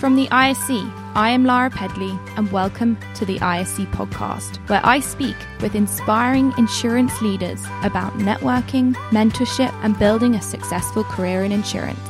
From 0.00 0.16
the 0.16 0.28
ISC, 0.28 0.90
I 1.14 1.28
am 1.28 1.44
Lara 1.44 1.68
Pedley, 1.68 2.18
and 2.34 2.50
welcome 2.50 2.96
to 3.16 3.26
the 3.26 3.38
ISC 3.40 3.84
podcast, 3.92 4.56
where 4.70 4.80
I 4.82 4.98
speak 4.98 5.36
with 5.60 5.74
inspiring 5.74 6.54
insurance 6.56 7.20
leaders 7.20 7.62
about 7.82 8.14
networking, 8.14 8.94
mentorship, 9.10 9.74
and 9.84 9.98
building 9.98 10.34
a 10.34 10.40
successful 10.40 11.04
career 11.04 11.44
in 11.44 11.52
insurance. 11.52 12.00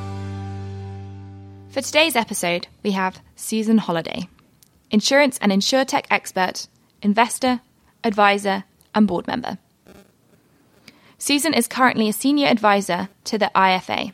For 1.70 1.80
today's 1.80 2.14
episode, 2.14 2.68
we 2.84 2.92
have 2.92 3.20
Susan 3.34 3.78
Holiday, 3.78 4.28
insurance 4.92 5.36
and 5.42 5.50
insurtech 5.50 6.04
expert, 6.12 6.68
investor, 7.02 7.60
advisor, 8.04 8.62
and 8.94 9.08
board 9.08 9.26
member. 9.26 9.58
Susan 11.18 11.52
is 11.52 11.66
currently 11.66 12.08
a 12.08 12.12
senior 12.12 12.46
advisor 12.46 13.08
to 13.24 13.36
the 13.36 13.50
IFA, 13.52 14.12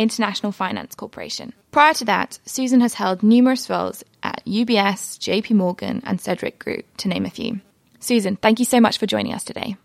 International 0.00 0.52
Finance 0.52 0.94
Corporation. 0.94 1.52
Prior 1.70 1.94
to 1.94 2.04
that, 2.06 2.38
Susan 2.46 2.80
has 2.80 2.94
held 2.94 3.22
numerous 3.22 3.68
roles 3.70 4.02
at 4.22 4.44
UBS, 4.46 5.18
JP 5.18 5.52
Morgan, 5.52 6.02
and 6.04 6.20
Sedgwick 6.20 6.58
Group, 6.58 6.84
to 6.98 7.08
name 7.08 7.26
a 7.26 7.30
few. 7.30 7.60
Susan, 8.00 8.36
thank 8.36 8.58
you 8.58 8.64
so 8.64 8.80
much 8.80 8.98
for 8.98 9.06
joining 9.06 9.34
us 9.34 9.44
today. 9.44 9.76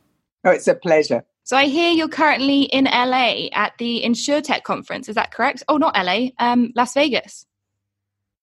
Oh, 0.43 0.51
it's 0.51 0.67
a 0.67 0.75
pleasure. 0.75 1.25
So 1.43 1.55
I 1.55 1.65
hear 1.65 1.91
you're 1.91 2.07
currently 2.07 2.63
in 2.63 2.85
LA 2.85 3.47
at 3.51 3.73
the 3.77 4.03
InsurTech 4.03 4.63
conference. 4.63 5.09
Is 5.09 5.15
that 5.15 5.31
correct? 5.31 5.63
Oh, 5.67 5.77
not 5.77 5.95
LA, 5.95 6.29
um, 6.39 6.71
Las 6.75 6.93
Vegas. 6.93 7.45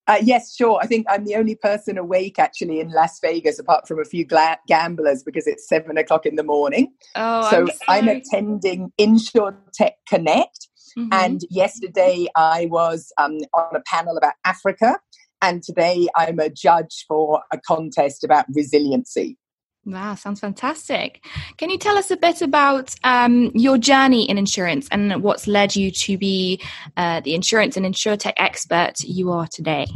Uh, 0.07 0.19
yes, 0.23 0.55
sure. 0.55 0.80
I 0.83 0.87
think 0.87 1.07
I'm 1.09 1.25
the 1.25 1.37
only 1.37 1.55
person 1.55 1.97
awake 1.97 2.39
actually 2.39 2.80
in 2.80 2.91
Las 2.91 3.21
Vegas, 3.21 3.59
apart 3.59 3.87
from 3.87 4.01
a 4.01 4.05
few 4.05 4.25
gla- 4.25 4.59
gamblers, 4.66 5.23
because 5.23 5.47
it's 5.47 5.69
seven 5.69 5.97
o'clock 5.97 6.27
in 6.27 6.35
the 6.35 6.43
morning. 6.43 6.93
Oh, 7.15 7.49
so 7.51 7.66
I'm, 7.89 8.09
I'm 8.09 8.16
attending 8.16 8.93
InsurTech 8.99 9.93
Connect, 10.09 10.69
Mm-hmm. 10.98 11.09
And 11.12 11.41
yesterday 11.51 12.27
I 12.37 12.66
was 12.70 13.12
um, 13.19 13.38
on 13.55 13.74
a 13.74 13.80
panel 13.87 14.16
about 14.16 14.34
Africa, 14.45 14.98
and 15.41 15.62
today 15.62 16.09
I'm 16.16 16.38
a 16.38 16.48
judge 16.48 17.05
for 17.09 17.43
a 17.52 17.59
contest 17.59 18.24
about 18.24 18.46
resiliency. 18.54 19.38
Wow, 19.84 20.15
sounds 20.15 20.38
fantastic. 20.38 21.24
Can 21.57 21.68
you 21.68 21.76
tell 21.76 21.99
us 21.99 22.12
a 22.12 22.16
bit 22.16 22.40
about 22.40 22.95
um, 23.02 23.51
your 23.52 23.79
journey 23.79 24.30
in 24.30 24.38
insurance 24.38 24.87
and 24.93 25.23
what's 25.24 25.49
led 25.49 25.74
you 25.74 25.90
to 25.90 26.16
be 26.16 26.60
uh, 26.96 27.21
the 27.21 27.34
insurance 27.34 27.77
and 27.77 27.84
insurtech 27.84 28.34
expert 28.37 29.01
you 29.01 29.32
are 29.32 29.49
today? 29.49 29.87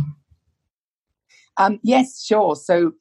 Um, 1.57 1.79
yes, 1.85 2.25
sure. 2.25 2.57
So 2.57 2.93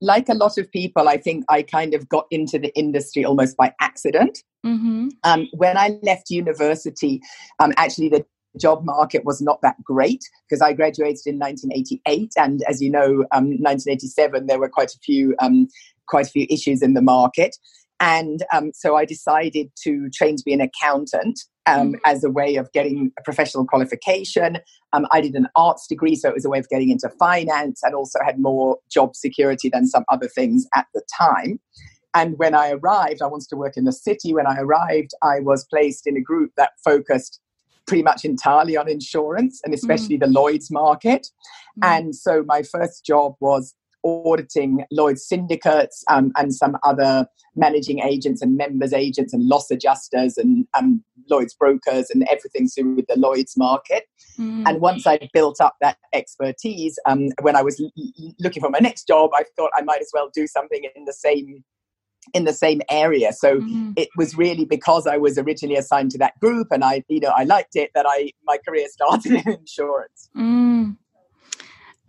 like 0.00 0.28
a 0.28 0.34
lot 0.34 0.58
of 0.58 0.70
people, 0.70 1.08
I 1.08 1.16
think 1.16 1.44
I 1.48 1.62
kind 1.62 1.94
of 1.94 2.08
got 2.08 2.26
into 2.30 2.58
the 2.58 2.76
industry 2.76 3.24
almost 3.24 3.56
by 3.56 3.72
accident. 3.80 4.38
Mm-hmm. 4.64 5.08
Um, 5.24 5.48
when 5.52 5.76
I 5.76 5.98
left 6.02 6.30
university, 6.30 7.20
um, 7.58 7.72
actually, 7.76 8.08
the 8.08 8.24
job 8.60 8.84
market 8.84 9.24
was 9.24 9.40
not 9.40 9.60
that 9.62 9.76
great 9.84 10.24
because 10.48 10.60
I 10.60 10.72
graduated 10.72 11.26
in 11.26 11.38
1988, 11.38 12.32
and 12.36 12.62
as 12.68 12.82
you 12.82 12.90
know, 12.90 13.24
um, 13.32 13.50
1987 13.60 14.46
there 14.46 14.58
were 14.58 14.68
quite 14.68 14.92
a 14.92 14.98
few 14.98 15.34
um, 15.38 15.68
quite 16.06 16.26
a 16.26 16.30
few 16.30 16.46
issues 16.50 16.82
in 16.82 16.94
the 16.94 17.02
market. 17.02 17.56
And 18.00 18.42
um, 18.52 18.72
so 18.74 18.96
I 18.96 19.04
decided 19.04 19.70
to 19.84 20.08
train 20.10 20.36
to 20.36 20.42
be 20.44 20.54
an 20.54 20.60
accountant 20.62 21.40
um, 21.66 21.92
mm. 21.92 21.98
as 22.06 22.24
a 22.24 22.30
way 22.30 22.56
of 22.56 22.72
getting 22.72 23.12
a 23.18 23.22
professional 23.22 23.66
qualification. 23.66 24.58
Um, 24.92 25.06
I 25.10 25.20
did 25.20 25.34
an 25.34 25.48
arts 25.54 25.86
degree, 25.86 26.16
so 26.16 26.28
it 26.28 26.34
was 26.34 26.44
a 26.44 26.48
way 26.48 26.58
of 26.58 26.68
getting 26.68 26.90
into 26.90 27.10
finance 27.18 27.80
and 27.82 27.94
also 27.94 28.18
had 28.24 28.38
more 28.38 28.78
job 28.90 29.14
security 29.14 29.68
than 29.68 29.86
some 29.86 30.04
other 30.08 30.28
things 30.28 30.66
at 30.74 30.86
the 30.94 31.02
time. 31.16 31.60
And 32.14 32.38
when 32.38 32.54
I 32.54 32.70
arrived, 32.72 33.22
I 33.22 33.26
wanted 33.26 33.48
to 33.50 33.56
work 33.56 33.76
in 33.76 33.84
the 33.84 33.92
city. 33.92 34.34
When 34.34 34.46
I 34.46 34.56
arrived, 34.58 35.12
I 35.22 35.40
was 35.40 35.64
placed 35.66 36.06
in 36.06 36.16
a 36.16 36.20
group 36.20 36.52
that 36.56 36.72
focused 36.82 37.40
pretty 37.86 38.02
much 38.02 38.24
entirely 38.24 38.76
on 38.76 38.88
insurance 38.88 39.60
and 39.64 39.74
especially 39.74 40.16
mm. 40.16 40.20
the 40.20 40.26
Lloyd's 40.26 40.70
market. 40.70 41.28
Mm. 41.82 41.98
And 41.98 42.16
so 42.16 42.44
my 42.46 42.62
first 42.62 43.04
job 43.04 43.34
was 43.40 43.74
auditing 44.04 44.84
Lloyd's 44.90 45.26
syndicates 45.26 46.04
um, 46.10 46.32
and 46.36 46.54
some 46.54 46.76
other 46.82 47.26
managing 47.56 48.00
agents 48.00 48.42
and 48.42 48.56
members 48.56 48.92
agents 48.92 49.32
and 49.32 49.46
loss 49.46 49.70
adjusters 49.70 50.36
and 50.36 50.66
um, 50.76 51.02
Lloyd's 51.28 51.54
brokers 51.54 52.10
and 52.10 52.26
everything 52.30 52.68
to 52.74 52.82
do 52.82 52.94
with 52.94 53.06
the 53.08 53.18
Lloyd's 53.18 53.56
market. 53.56 54.04
Mm. 54.38 54.68
And 54.68 54.80
once 54.80 55.06
I 55.06 55.28
built 55.32 55.60
up 55.60 55.76
that 55.80 55.98
expertise, 56.12 56.98
um, 57.06 57.28
when 57.42 57.56
I 57.56 57.62
was 57.62 57.80
l- 57.80 58.34
looking 58.38 58.62
for 58.62 58.70
my 58.70 58.78
next 58.78 59.06
job, 59.06 59.30
I 59.34 59.44
thought 59.56 59.70
I 59.74 59.82
might 59.82 60.00
as 60.00 60.10
well 60.12 60.30
do 60.34 60.46
something 60.46 60.84
in 60.94 61.04
the 61.04 61.12
same 61.12 61.64
in 62.34 62.44
the 62.44 62.52
same 62.52 62.82
area 62.90 63.32
so 63.32 63.60
mm. 63.60 63.94
it 63.96 64.08
was 64.14 64.36
really 64.36 64.66
because 64.66 65.06
i 65.06 65.16
was 65.16 65.38
originally 65.38 65.76
assigned 65.76 66.10
to 66.10 66.18
that 66.18 66.38
group 66.38 66.68
and 66.70 66.84
i 66.84 67.02
you 67.08 67.18
know 67.18 67.32
i 67.34 67.44
liked 67.44 67.74
it 67.76 67.90
that 67.94 68.04
i 68.06 68.30
my 68.44 68.58
career 68.58 68.86
started 68.88 69.32
in 69.46 69.52
insurance 69.52 70.28
mm. 70.36 70.94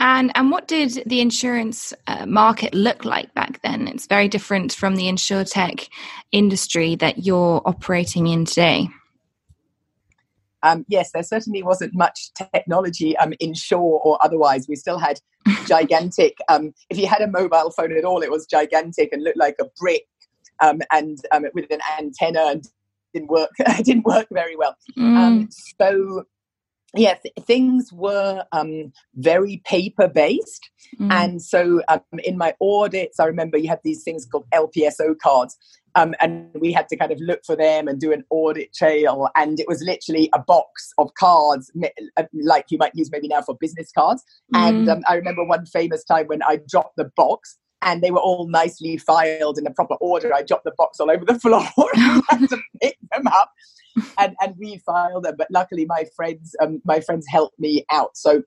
And 0.01 0.31
and 0.34 0.50
what 0.50 0.67
did 0.67 1.03
the 1.06 1.22
insurance 1.22 1.94
uh, 2.07 2.25
market 2.25 2.73
look 2.73 3.06
like 3.06 3.31
back 3.35 3.62
then? 3.62 3.88
It's 3.88 4.07
very 4.07 4.28
different 4.28 4.73
from 4.73 4.95
the 4.95 5.03
insurtech 5.03 5.89
industry 6.31 6.95
that 6.95 7.23
you're 7.23 7.62
operating 7.66 8.25
in 8.25 8.45
today. 8.45 8.90
Um, 10.63 10.85
yes, 10.88 11.11
there 11.11 11.22
certainly 11.22 11.61
wasn't 11.61 11.94
much 11.94 12.31
technology 12.34 13.16
um, 13.17 13.34
inshore 13.40 14.01
or 14.03 14.17
otherwise. 14.23 14.67
We 14.67 14.75
still 14.75 14.97
had 14.97 15.19
gigantic. 15.67 16.35
Um, 16.50 16.73
if 16.90 16.97
you 16.97 17.06
had 17.06 17.22
a 17.22 17.28
mobile 17.28 17.69
phone 17.69 17.95
at 17.95 18.03
all, 18.03 18.23
it 18.23 18.31
was 18.31 18.47
gigantic 18.47 19.13
and 19.13 19.23
looked 19.23 19.38
like 19.38 19.57
a 19.61 19.66
brick, 19.79 20.07
um, 20.61 20.81
and 20.91 21.19
um, 21.31 21.45
with 21.53 21.69
an 21.69 21.79
antenna 22.00 22.45
and 22.47 22.67
didn't 23.13 23.29
work. 23.29 23.51
didn't 23.84 24.06
work 24.06 24.25
very 24.31 24.56
well. 24.56 24.75
Um, 24.97 25.47
mm. 25.47 25.53
so 25.79 26.25
yeah, 26.96 27.16
th- 27.16 27.34
things 27.46 27.91
were 27.94 28.44
um, 28.52 28.91
very 29.16 29.62
paper 29.66 30.07
based. 30.07 30.69
Mm. 31.00 31.12
And 31.12 31.41
so 31.41 31.81
um, 31.88 32.02
in 32.24 32.38
my 32.38 32.53
audits, 32.62 33.19
I 33.19 33.25
remember 33.25 33.57
you 33.57 33.69
had 33.69 33.79
these 33.84 34.03
things 34.03 34.25
called 34.25 34.46
LPSO 34.53 35.18
cards. 35.22 35.57
Um, 35.96 36.16
and 36.22 36.50
we 36.59 36.72
had 36.72 36.88
to 36.88 36.96
kind 36.96 37.12
of 37.12 37.19
look 37.19 37.41
for 37.46 37.56
them 37.56 37.90
and 37.90 38.00
do 38.00 38.13
an 38.13 38.24
audit 38.29 38.74
trail. 38.74 39.28
And 39.35 39.59
it 39.59 39.68
was 39.68 39.81
literally 39.81 40.29
a 40.34 40.40
box 40.40 40.94
of 40.97 41.13
cards, 41.16 41.69
uh, 42.18 42.24
like 42.34 42.66
you 42.69 42.78
might 42.78 42.96
use 42.96 43.09
maybe 43.12 43.28
now 43.28 43.41
for 43.41 43.56
business 43.59 43.91
cards. 43.91 44.23
Mm. 44.53 44.69
And 44.69 44.90
um, 44.90 45.03
I 45.08 45.16
remember 45.16 45.44
one 45.44 45.66
famous 45.66 46.03
time 46.03 46.28
when 46.28 46.41
I 46.44 46.59
dropped 46.68 46.96
the 46.96 47.12
box 47.16 47.58
and 47.81 48.02
they 48.02 48.12
were 48.12 48.19
all 48.19 48.47
nicely 48.47 48.97
filed 48.97 49.58
in 49.58 49.63
the 49.63 49.72
proper 49.72 49.96
order. 49.96 50.34
I 50.34 50.44
dropped 50.44 50.66
the 50.66 50.73
box 50.78 51.00
all 51.00 51.12
over 51.12 51.25
the 51.25 51.40
floor 51.40 51.63
and 51.94 52.23
had 52.29 52.50
to 52.50 52.58
pick 52.81 52.97
them 53.12 53.28
up 53.28 53.52
and, 54.18 54.35
and 54.41 54.56
refile 54.56 55.22
them. 55.22 55.35
But 55.38 55.47
luckily, 55.52 55.85
my 55.85 56.06
friends 56.16 56.56
um, 56.62 56.81
my 56.85 57.00
friends 57.00 57.25
helped 57.29 57.59
me 57.59 57.85
out. 57.91 58.18
So, 58.18 58.44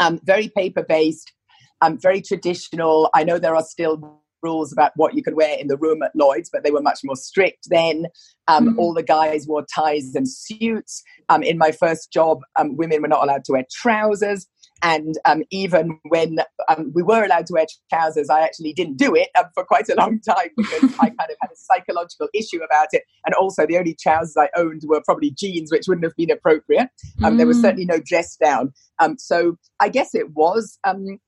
um, 0.00 0.20
very 0.24 0.48
paper 0.48 0.84
based, 0.86 1.32
um, 1.80 1.98
very 1.98 2.20
traditional. 2.20 3.10
I 3.14 3.24
know 3.24 3.38
there 3.38 3.56
are 3.56 3.64
still 3.64 4.20
rules 4.44 4.72
about 4.72 4.92
what 4.94 5.14
you 5.14 5.22
could 5.22 5.34
wear 5.34 5.56
in 5.58 5.68
the 5.68 5.76
room 5.78 6.02
at 6.02 6.14
Lloyd's, 6.14 6.50
but 6.50 6.62
they 6.62 6.70
were 6.70 6.82
much 6.82 7.00
more 7.02 7.16
strict 7.16 7.66
then. 7.70 8.06
Um, 8.46 8.68
mm-hmm. 8.68 8.78
All 8.78 8.92
the 8.92 9.02
guys 9.02 9.46
wore 9.48 9.64
ties 9.74 10.14
and 10.14 10.28
suits. 10.28 11.02
Um, 11.30 11.42
in 11.42 11.58
my 11.58 11.72
first 11.72 12.12
job, 12.12 12.40
um, 12.56 12.76
women 12.76 13.02
were 13.02 13.08
not 13.08 13.24
allowed 13.24 13.44
to 13.46 13.52
wear 13.52 13.64
trousers. 13.72 14.46
And 14.82 15.18
um, 15.24 15.42
even 15.50 15.98
when 16.04 16.38
um, 16.68 16.92
we 16.94 17.02
were 17.02 17.24
allowed 17.24 17.46
to 17.46 17.54
wear 17.54 17.66
trousers, 17.90 18.28
I 18.28 18.40
actually 18.42 18.72
didn't 18.72 18.96
do 18.96 19.14
it 19.14 19.28
um, 19.38 19.46
for 19.54 19.64
quite 19.64 19.88
a 19.88 19.94
long 19.94 20.20
time 20.28 20.50
because 20.56 20.84
I 20.98 21.08
kind 21.08 21.30
of 21.30 21.36
had 21.40 21.50
a 21.52 21.56
psychological 21.56 22.28
issue 22.34 22.62
about 22.62 22.88
it. 22.92 23.04
And 23.24 23.34
also, 23.34 23.66
the 23.66 23.78
only 23.78 23.94
trousers 23.94 24.36
I 24.36 24.50
owned 24.56 24.82
were 24.86 25.02
probably 25.04 25.30
jeans, 25.30 25.70
which 25.70 25.86
wouldn't 25.88 26.04
have 26.04 26.16
been 26.16 26.30
appropriate. 26.30 26.88
Mm. 27.20 27.36
There 27.36 27.46
was 27.46 27.58
mm. 27.58 27.62
certainly 27.62 27.86
no 27.86 27.98
dress 27.98 28.36
down. 28.36 28.72
Um, 28.98 29.16
so 29.18 29.56
I 29.80 29.88
guess 29.88 30.14
it 30.14 30.30
was. 30.30 30.78
Um, 30.84 31.18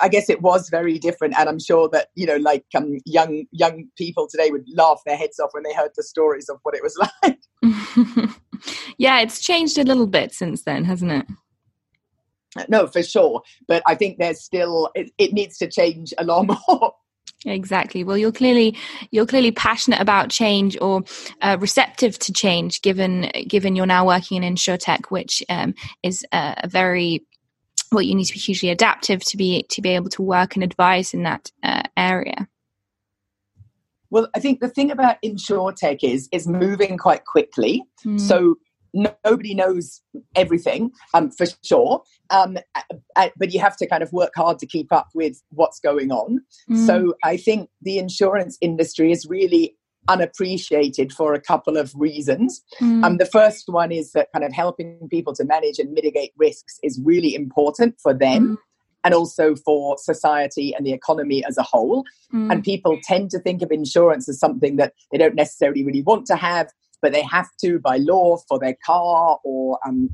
I 0.00 0.08
guess 0.08 0.30
it 0.30 0.40
was 0.40 0.68
very 0.68 1.00
different, 1.00 1.34
and 1.36 1.48
I'm 1.48 1.58
sure 1.58 1.88
that 1.88 2.08
you 2.14 2.26
know, 2.26 2.36
like 2.36 2.64
um, 2.76 2.98
young 3.04 3.44
young 3.50 3.86
people 3.98 4.28
today 4.30 4.50
would 4.50 4.64
laugh 4.72 5.00
their 5.04 5.16
heads 5.16 5.40
off 5.40 5.50
when 5.52 5.64
they 5.64 5.74
heard 5.74 5.90
the 5.96 6.02
stories 6.02 6.48
of 6.48 6.58
what 6.62 6.76
it 6.76 6.82
was 6.82 6.96
like. 7.22 7.38
yeah, 8.98 9.20
it's 9.20 9.40
changed 9.40 9.78
a 9.78 9.84
little 9.84 10.06
bit 10.06 10.32
since 10.32 10.62
then, 10.62 10.84
hasn't 10.84 11.12
it? 11.12 11.26
No 12.68 12.86
for 12.86 13.02
sure 13.02 13.42
but 13.66 13.82
i 13.86 13.94
think 13.94 14.18
there's 14.18 14.42
still 14.42 14.90
it, 14.94 15.10
it 15.18 15.32
needs 15.32 15.58
to 15.58 15.68
change 15.68 16.12
a 16.18 16.24
lot 16.24 16.46
more. 16.68 16.94
Exactly. 17.46 18.04
Well 18.04 18.16
you're 18.16 18.32
clearly 18.32 18.76
you're 19.10 19.26
clearly 19.26 19.52
passionate 19.52 20.00
about 20.00 20.30
change 20.30 20.78
or 20.80 21.02
uh, 21.42 21.56
receptive 21.60 22.18
to 22.20 22.32
change 22.32 22.80
given 22.82 23.30
given 23.46 23.76
you're 23.76 23.86
now 23.86 24.06
working 24.06 24.42
in 24.42 24.54
insurtech 24.54 25.06
which 25.10 25.42
um, 25.48 25.74
is 26.02 26.24
a, 26.32 26.54
a 26.64 26.68
very 26.68 27.26
well 27.92 28.02
you 28.02 28.14
need 28.14 28.24
to 28.24 28.32
be 28.32 28.38
hugely 28.38 28.70
adaptive 28.70 29.22
to 29.24 29.36
be 29.36 29.64
to 29.70 29.82
be 29.82 29.90
able 29.90 30.08
to 30.10 30.22
work 30.22 30.54
and 30.54 30.64
advise 30.64 31.12
in 31.12 31.24
that 31.24 31.50
uh, 31.62 31.82
area. 31.96 32.48
Well 34.10 34.28
i 34.34 34.40
think 34.40 34.60
the 34.60 34.68
thing 34.68 34.90
about 34.90 35.16
insurtech 35.22 35.98
is 36.02 36.28
is 36.32 36.46
moving 36.46 36.96
quite 36.96 37.24
quickly. 37.26 37.82
Mm. 38.06 38.20
so 38.20 38.56
nobody 38.94 39.54
knows 39.54 40.00
everything 40.34 40.90
um, 41.12 41.30
for 41.30 41.46
sure 41.62 42.02
um, 42.30 42.58
but 43.36 43.52
you 43.52 43.60
have 43.60 43.76
to 43.76 43.86
kind 43.86 44.02
of 44.02 44.12
work 44.12 44.32
hard 44.36 44.58
to 44.58 44.66
keep 44.66 44.92
up 44.92 45.08
with 45.14 45.42
what's 45.50 45.80
going 45.80 46.10
on 46.10 46.40
mm. 46.70 46.86
so 46.86 47.14
i 47.24 47.36
think 47.36 47.68
the 47.82 47.98
insurance 47.98 48.56
industry 48.60 49.10
is 49.10 49.26
really 49.26 49.76
unappreciated 50.08 51.12
for 51.12 51.34
a 51.34 51.40
couple 51.40 51.76
of 51.76 51.92
reasons. 51.94 52.62
Mm. 52.80 53.04
Um, 53.04 53.16
the 53.18 53.26
first 53.26 53.64
one 53.68 53.92
is 53.92 54.12
that 54.12 54.28
kind 54.32 54.44
of 54.44 54.52
helping 54.52 55.08
people 55.10 55.34
to 55.34 55.44
manage 55.44 55.78
and 55.78 55.92
mitigate 55.92 56.32
risks 56.36 56.78
is 56.82 57.00
really 57.02 57.34
important 57.34 57.96
for 58.02 58.14
them. 58.14 58.56
Mm. 58.56 58.56
And 59.06 59.12
also 59.12 59.54
for 59.54 59.98
society 59.98 60.74
and 60.74 60.86
the 60.86 60.94
economy 60.94 61.44
as 61.44 61.58
a 61.58 61.62
whole. 61.62 62.04
Mm. 62.32 62.50
And 62.50 62.64
people 62.64 62.98
tend 63.02 63.30
to 63.32 63.38
think 63.38 63.60
of 63.60 63.70
insurance 63.70 64.30
as 64.30 64.40
something 64.40 64.76
that 64.76 64.94
they 65.12 65.18
don't 65.18 65.34
necessarily 65.34 65.84
really 65.84 66.00
want 66.00 66.24
to 66.28 66.36
have, 66.36 66.70
but 67.04 67.12
they 67.12 67.22
have 67.22 67.50
to 67.60 67.78
by 67.78 67.98
law 67.98 68.38
for 68.48 68.58
their 68.58 68.74
car 68.82 69.38
or 69.44 69.78
um, 69.86 70.08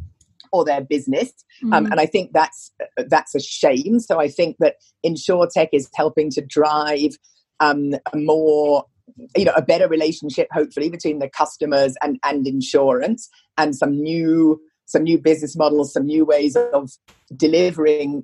or 0.50 0.64
their 0.64 0.80
business. 0.80 1.32
Mm. 1.62 1.72
Um, 1.72 1.86
and 1.86 2.00
I 2.00 2.06
think 2.06 2.32
that's 2.32 2.72
that's 3.08 3.32
a 3.36 3.40
shame. 3.40 4.00
So 4.00 4.18
I 4.18 4.26
think 4.26 4.56
that 4.58 4.74
InsurTech 5.06 5.68
is 5.72 5.88
helping 5.94 6.30
to 6.30 6.40
drive 6.40 7.12
um, 7.60 7.92
a 8.12 8.16
more 8.16 8.86
you 9.36 9.44
know 9.44 9.52
a 9.54 9.62
better 9.62 9.86
relationship 9.86 10.48
hopefully 10.50 10.90
between 10.90 11.20
the 11.20 11.28
customers 11.28 11.94
and 12.02 12.18
and 12.24 12.44
insurance 12.46 13.28
and 13.56 13.76
some 13.76 13.92
new 13.92 14.60
some 14.86 15.04
new 15.04 15.18
business 15.18 15.56
models 15.56 15.92
some 15.92 16.06
new 16.06 16.24
ways 16.24 16.56
of 16.72 16.90
delivering 17.36 18.22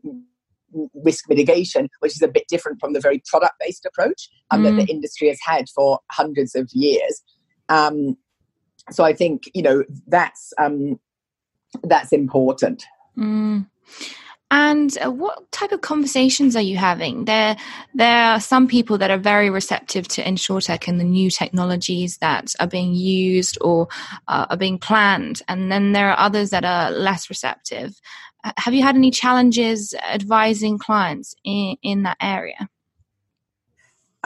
risk 0.95 1.29
mitigation 1.29 1.89
which 2.01 2.13
is 2.13 2.23
a 2.23 2.29
bit 2.29 2.45
different 2.49 2.79
from 2.79 2.93
the 2.93 3.01
very 3.01 3.21
product 3.27 3.55
based 3.61 3.85
approach 3.85 4.29
um, 4.53 4.63
mm. 4.63 4.65
that 4.65 4.77
the 4.77 4.87
mm. 4.87 4.95
industry 4.95 5.27
has 5.29 5.41
had 5.45 5.69
for 5.75 5.99
hundreds 6.13 6.55
of 6.55 6.71
years 6.73 7.21
um, 7.69 8.17
so 8.91 9.05
i 9.05 9.13
think 9.13 9.51
you 9.55 9.63
know 9.63 9.85
that's 10.07 10.53
um, 10.59 10.99
that's 11.83 12.13
important 12.13 12.85
mm. 13.17 13.67
And 14.51 14.97
uh, 15.05 15.11
what 15.11 15.51
type 15.51 15.73
of 15.73 15.81
conversations 15.81 16.55
are 16.55 16.63
you 16.63 16.77
having? 16.77 17.25
There, 17.25 17.57
there 17.95 18.17
are 18.17 18.41
some 18.41 18.69
people 18.69 18.97
that 18.99 19.11
are 19.11 19.19
very 19.19 19.51
receptive 19.51 20.07
to 20.09 20.23
InsurTech 20.23 20.87
and 20.87 21.01
the 21.01 21.05
new 21.05 21.31
technologies 21.31 22.19
that 22.19 22.55
are 22.61 22.69
being 22.69 22.95
used 22.95 23.59
or 23.61 23.89
uh, 24.29 24.47
are 24.51 24.57
being 24.57 24.79
planned, 24.79 25.43
and 25.49 25.73
then 25.73 25.93
there 25.93 26.11
are 26.11 26.19
others 26.19 26.51
that 26.51 26.65
are 26.65 26.93
less 26.93 27.29
receptive. 27.29 28.01
Have 28.57 28.75
you 28.75 28.85
had 28.85 28.95
any 28.95 29.11
challenges 29.11 29.93
advising 29.95 30.79
clients 30.79 31.35
in, 31.43 31.77
in 31.83 32.03
that 32.05 32.17
area? 32.21 32.69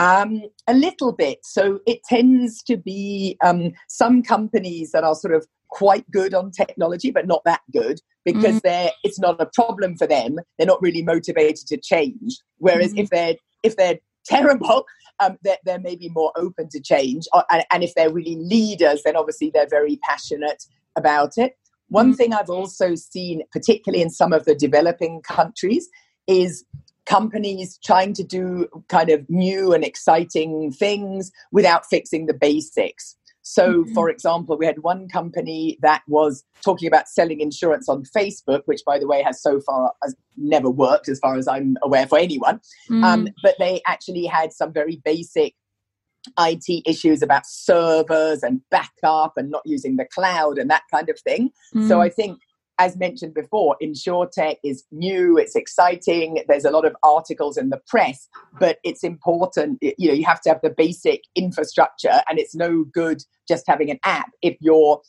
Um, 0.00 0.44
a 0.66 0.72
little 0.72 1.12
bit. 1.12 1.40
So 1.42 1.80
it 1.86 2.02
tends 2.04 2.62
to 2.62 2.78
be 2.78 3.36
um, 3.44 3.72
some 3.86 4.22
companies 4.22 4.92
that 4.92 5.04
are 5.04 5.14
sort 5.14 5.34
of 5.34 5.46
quite 5.68 6.10
good 6.10 6.32
on 6.32 6.50
technology, 6.50 7.10
but 7.10 7.26
not 7.26 7.42
that 7.44 7.60
good 7.70 8.00
because 8.24 8.56
mm. 8.56 8.62
they're 8.62 8.90
it's 9.04 9.20
not 9.20 9.40
a 9.42 9.46
problem 9.54 9.98
for 9.98 10.06
them. 10.06 10.36
They're 10.56 10.66
not 10.66 10.80
really 10.80 11.02
motivated 11.02 11.66
to 11.66 11.76
change. 11.76 12.38
Whereas 12.56 12.94
mm. 12.94 13.00
if 13.00 13.10
they're 13.10 13.34
if 13.62 13.76
they're 13.76 13.98
terrible, 14.24 14.86
um, 15.20 15.36
they're, 15.42 15.58
they're 15.66 15.78
maybe 15.78 16.08
more 16.08 16.32
open 16.34 16.70
to 16.70 16.80
change. 16.80 17.26
Uh, 17.34 17.42
and, 17.50 17.64
and, 17.70 17.82
if 17.82 17.94
they're 17.94 18.12
really 18.12 18.36
leaders, 18.36 19.02
then 19.04 19.16
obviously 19.16 19.50
they're 19.52 19.68
very 19.68 19.98
passionate 20.02 20.64
about 20.96 21.32
it. 21.36 21.54
One 21.88 22.14
mm. 22.14 22.16
thing 22.16 22.32
I've 22.32 22.50
also 22.50 22.94
seen, 22.94 23.42
particularly 23.52 24.02
in 24.02 24.10
some 24.10 24.32
of 24.32 24.44
the 24.46 24.54
developing 24.54 25.20
countries, 25.22 25.88
is 26.26 26.64
companies 27.10 27.78
trying 27.84 28.12
to 28.14 28.22
do 28.22 28.68
kind 28.88 29.10
of 29.10 29.28
new 29.28 29.72
and 29.72 29.84
exciting 29.84 30.70
things 30.70 31.32
without 31.50 31.84
fixing 31.86 32.26
the 32.26 32.34
basics. 32.34 33.16
So, 33.42 33.82
mm-hmm. 33.82 33.94
for 33.94 34.08
example, 34.08 34.56
we 34.56 34.64
had 34.64 34.78
one 34.82 35.08
company 35.08 35.76
that 35.82 36.02
was 36.06 36.44
talking 36.64 36.86
about 36.86 37.08
selling 37.08 37.40
insurance 37.40 37.88
on 37.88 38.04
Facebook, 38.16 38.62
which, 38.66 38.82
by 38.86 39.00
the 39.00 39.08
way, 39.08 39.22
has 39.24 39.42
so 39.42 39.60
far 39.60 39.92
has 40.04 40.14
never 40.36 40.70
worked 40.70 41.08
as 41.08 41.18
far 41.18 41.36
as 41.36 41.48
I'm 41.48 41.76
aware 41.82 42.06
for 42.06 42.16
anyone. 42.18 42.60
Mm. 42.88 43.02
Um, 43.02 43.28
but 43.42 43.56
they 43.58 43.80
actually 43.88 44.26
had 44.26 44.52
some 44.52 44.72
very 44.72 45.00
basic 45.04 45.54
IT 46.38 46.82
issues 46.86 47.22
about 47.22 47.46
servers 47.46 48.44
and 48.44 48.60
backup 48.70 49.32
and 49.36 49.50
not 49.50 49.62
using 49.64 49.96
the 49.96 50.04
cloud 50.04 50.58
and 50.58 50.70
that 50.70 50.82
kind 50.92 51.08
of 51.08 51.18
thing. 51.18 51.50
Mm. 51.74 51.88
So, 51.88 52.00
I 52.00 52.08
think 52.08 52.38
as 52.80 52.96
mentioned 52.96 53.34
before, 53.34 53.76
InsurTech 53.82 54.56
is 54.64 54.84
new, 54.90 55.36
it's 55.36 55.54
exciting, 55.54 56.42
there's 56.48 56.64
a 56.64 56.70
lot 56.70 56.86
of 56.86 56.96
articles 57.02 57.58
in 57.58 57.68
the 57.68 57.78
press, 57.86 58.26
but 58.58 58.78
it's 58.84 59.04
important, 59.04 59.78
you 59.82 60.08
know, 60.08 60.14
you 60.14 60.24
have 60.24 60.40
to 60.40 60.48
have 60.48 60.62
the 60.62 60.70
basic 60.70 61.24
infrastructure 61.36 62.22
and 62.26 62.38
it's 62.38 62.54
no 62.54 62.84
good 62.84 63.22
just 63.46 63.66
having 63.68 63.90
an 63.90 64.00
app 64.02 64.30
if 64.40 64.56
your 64.60 65.02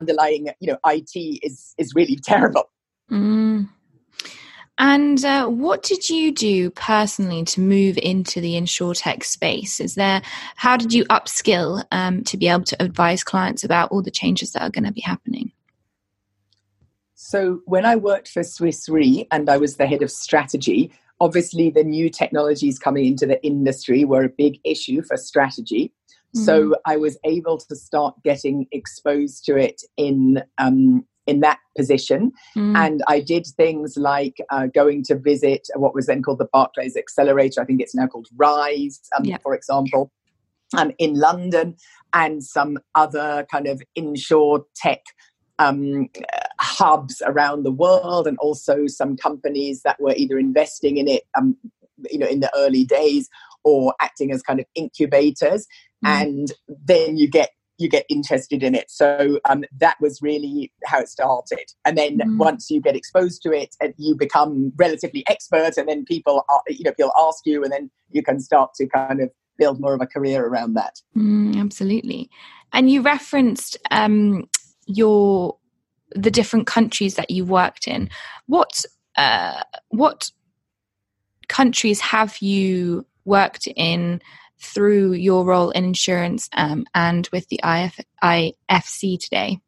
underlying, 0.00 0.48
you 0.60 0.70
know, 0.70 0.78
IT 0.86 1.10
is 1.42 1.74
is 1.76 1.92
really 1.92 2.16
terrible. 2.24 2.70
Mm. 3.10 3.68
And 4.78 5.24
uh, 5.24 5.46
what 5.46 5.82
did 5.82 6.08
you 6.08 6.32
do 6.32 6.70
personally 6.70 7.44
to 7.46 7.60
move 7.60 7.98
into 7.98 8.40
the 8.40 8.54
insurtech 8.54 9.24
space? 9.24 9.80
Is 9.80 9.96
there 9.96 10.22
how 10.54 10.76
did 10.76 10.92
you 10.92 11.04
upskill 11.06 11.84
um, 11.90 12.22
to 12.24 12.36
be 12.36 12.46
able 12.46 12.64
to 12.64 12.80
advise 12.80 13.24
clients 13.24 13.64
about 13.64 13.90
all 13.90 14.02
the 14.02 14.10
changes 14.12 14.52
that 14.52 14.62
are 14.62 14.70
going 14.70 14.84
to 14.84 14.92
be 14.92 15.00
happening? 15.00 15.50
So 17.24 17.60
when 17.64 17.86
I 17.86 17.96
worked 17.96 18.28
for 18.28 18.42
Swiss 18.42 18.86
Re 18.86 19.26
and 19.30 19.48
I 19.48 19.56
was 19.56 19.76
the 19.76 19.86
head 19.86 20.02
of 20.02 20.10
strategy, 20.10 20.92
obviously 21.22 21.70
the 21.70 21.82
new 21.82 22.10
technologies 22.10 22.78
coming 22.78 23.06
into 23.06 23.24
the 23.24 23.42
industry 23.42 24.04
were 24.04 24.24
a 24.24 24.28
big 24.28 24.60
issue 24.62 25.00
for 25.02 25.16
strategy. 25.16 25.90
Mm-hmm. 26.36 26.44
So 26.44 26.76
I 26.84 26.98
was 26.98 27.16
able 27.24 27.56
to 27.56 27.74
start 27.76 28.14
getting 28.24 28.66
exposed 28.72 29.46
to 29.46 29.56
it 29.56 29.80
in 29.96 30.42
um, 30.58 31.06
in 31.26 31.40
that 31.40 31.60
position, 31.74 32.30
mm. 32.54 32.76
and 32.76 33.02
I 33.08 33.20
did 33.20 33.46
things 33.56 33.96
like 33.96 34.36
uh, 34.50 34.66
going 34.66 35.02
to 35.04 35.14
visit 35.14 35.66
what 35.76 35.94
was 35.94 36.04
then 36.04 36.22
called 36.22 36.40
the 36.40 36.48
Barclays 36.52 36.94
Accelerator. 36.94 37.62
I 37.62 37.64
think 37.64 37.80
it's 37.80 37.94
now 37.94 38.06
called 38.06 38.28
Rise, 38.36 39.00
um, 39.16 39.24
yeah. 39.24 39.38
for 39.38 39.54
example, 39.54 40.12
um, 40.76 40.92
in 40.98 41.14
London, 41.14 41.76
and 42.12 42.44
some 42.44 42.78
other 42.94 43.46
kind 43.50 43.66
of 43.66 43.80
insure 43.96 44.66
tech 44.76 45.00
um, 45.58 46.08
hubs 46.60 47.22
around 47.24 47.62
the 47.62 47.72
world, 47.72 48.26
and 48.26 48.38
also 48.38 48.86
some 48.86 49.16
companies 49.16 49.82
that 49.82 50.00
were 50.00 50.14
either 50.16 50.38
investing 50.38 50.96
in 50.96 51.08
it, 51.08 51.22
um, 51.36 51.56
you 52.10 52.18
know, 52.18 52.26
in 52.26 52.40
the 52.40 52.50
early 52.56 52.84
days, 52.84 53.28
or 53.62 53.94
acting 54.00 54.32
as 54.32 54.42
kind 54.42 54.60
of 54.60 54.66
incubators. 54.74 55.66
Mm. 56.04 56.22
And 56.22 56.52
then 56.68 57.16
you 57.16 57.28
get 57.28 57.50
you 57.78 57.88
get 57.88 58.06
interested 58.08 58.62
in 58.62 58.74
it. 58.74 58.88
So 58.88 59.40
um, 59.50 59.64
that 59.78 59.96
was 60.00 60.22
really 60.22 60.72
how 60.84 61.00
it 61.00 61.08
started. 61.08 61.72
And 61.84 61.98
then 61.98 62.18
mm. 62.18 62.38
once 62.38 62.70
you 62.70 62.80
get 62.80 62.94
exposed 62.94 63.42
to 63.42 63.52
it, 63.52 63.74
and 63.80 63.92
you 63.98 64.14
become 64.14 64.72
relatively 64.76 65.24
expert, 65.28 65.76
and 65.76 65.88
then 65.88 66.04
people, 66.04 66.44
are, 66.48 66.62
you 66.68 66.84
know, 66.84 66.92
people 66.92 67.12
ask 67.18 67.44
you, 67.44 67.64
and 67.64 67.72
then 67.72 67.90
you 68.12 68.22
can 68.22 68.38
start 68.38 68.74
to 68.74 68.86
kind 68.86 69.20
of 69.20 69.30
build 69.58 69.80
more 69.80 69.94
of 69.94 70.00
a 70.00 70.06
career 70.06 70.44
around 70.46 70.74
that. 70.74 71.00
Mm, 71.16 71.60
absolutely. 71.60 72.30
And 72.72 72.90
you 72.90 73.02
referenced 73.02 73.76
um, 73.90 74.48
your 74.86 75.56
the 76.14 76.30
different 76.30 76.66
countries 76.66 77.16
that 77.16 77.30
you've 77.30 77.50
worked 77.50 77.88
in. 77.88 78.08
What 78.46 78.84
uh, 79.16 79.62
what 79.88 80.30
countries 81.48 82.00
have 82.00 82.38
you 82.38 83.06
worked 83.24 83.68
in 83.76 84.20
through 84.60 85.12
your 85.12 85.44
role 85.44 85.70
in 85.70 85.84
insurance 85.84 86.48
um, 86.54 86.84
and 86.94 87.28
with 87.32 87.48
the 87.48 87.60
IF, 87.62 88.00
IFC 88.22 89.18
today? 89.20 89.58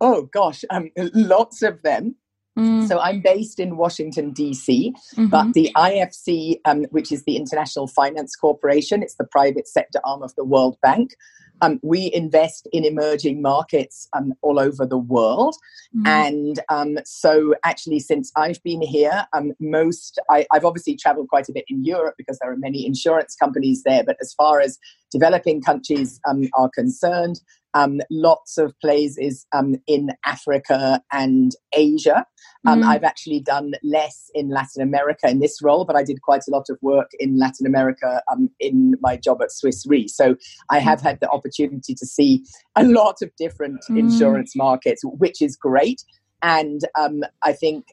Oh 0.00 0.22
gosh, 0.32 0.64
um, 0.70 0.90
lots 0.96 1.62
of 1.62 1.82
them. 1.82 2.16
Mm. 2.58 2.88
So 2.88 2.98
I'm 2.98 3.20
based 3.20 3.60
in 3.60 3.76
Washington 3.76 4.32
D.C., 4.32 4.92
mm-hmm. 4.92 5.26
but 5.26 5.52
the 5.52 5.70
IFC, 5.76 6.56
um, 6.64 6.84
which 6.90 7.12
is 7.12 7.22
the 7.24 7.36
International 7.36 7.86
Finance 7.86 8.34
Corporation, 8.34 9.02
it's 9.02 9.14
the 9.14 9.26
private 9.26 9.68
sector 9.68 10.00
arm 10.04 10.22
of 10.22 10.34
the 10.34 10.44
World 10.44 10.76
Bank. 10.82 11.12
Um, 11.62 11.80
we 11.82 12.10
invest 12.12 12.68
in 12.72 12.84
emerging 12.84 13.42
markets 13.42 14.08
um, 14.16 14.34
all 14.42 14.58
over 14.58 14.86
the 14.86 14.98
world. 14.98 15.54
Mm-hmm. 15.96 16.06
And 16.06 16.60
um, 16.68 16.98
so, 17.04 17.54
actually, 17.64 18.00
since 18.00 18.32
I've 18.36 18.62
been 18.62 18.82
here, 18.82 19.26
um, 19.32 19.52
most 19.60 20.18
I, 20.28 20.46
have 20.52 20.64
obviously 20.64 20.96
traveled 20.96 21.28
quite 21.28 21.48
a 21.48 21.52
bit 21.52 21.64
in 21.68 21.84
Europe 21.84 22.14
because 22.16 22.38
there 22.38 22.50
are 22.50 22.56
many 22.56 22.86
insurance 22.86 23.34
companies 23.34 23.82
there. 23.84 24.04
But 24.04 24.16
as 24.20 24.32
far 24.32 24.60
as 24.60 24.78
developing 25.10 25.60
countries 25.62 26.20
um, 26.28 26.48
are 26.54 26.70
concerned, 26.74 27.40
um, 27.74 28.00
lots 28.10 28.58
of 28.58 28.74
plays 28.80 29.18
um, 29.52 29.76
in 29.86 30.10
Africa 30.24 31.02
and 31.12 31.52
Asia. 31.72 32.26
Um, 32.66 32.82
mm. 32.82 32.86
I've 32.86 33.04
actually 33.04 33.40
done 33.40 33.72
less 33.82 34.30
in 34.34 34.50
Latin 34.50 34.82
America 34.82 35.28
in 35.28 35.38
this 35.38 35.62
role, 35.62 35.84
but 35.84 35.96
I 35.96 36.02
did 36.02 36.20
quite 36.22 36.42
a 36.48 36.50
lot 36.50 36.66
of 36.68 36.78
work 36.82 37.10
in 37.18 37.38
Latin 37.38 37.66
America 37.66 38.22
um, 38.30 38.50
in 38.58 38.94
my 39.00 39.16
job 39.16 39.40
at 39.42 39.52
Swiss 39.52 39.84
Re. 39.86 40.08
So 40.08 40.36
I 40.70 40.78
mm. 40.78 40.82
have 40.82 41.00
had 41.00 41.20
the 41.20 41.30
opportunity 41.30 41.94
to 41.94 42.06
see 42.06 42.44
a 42.76 42.84
lot 42.84 43.16
of 43.22 43.30
different 43.36 43.80
mm. 43.88 43.98
insurance 43.98 44.54
markets, 44.56 45.02
which 45.04 45.40
is 45.40 45.56
great. 45.56 46.04
And 46.42 46.80
um, 46.98 47.22
I 47.44 47.52
think 47.52 47.86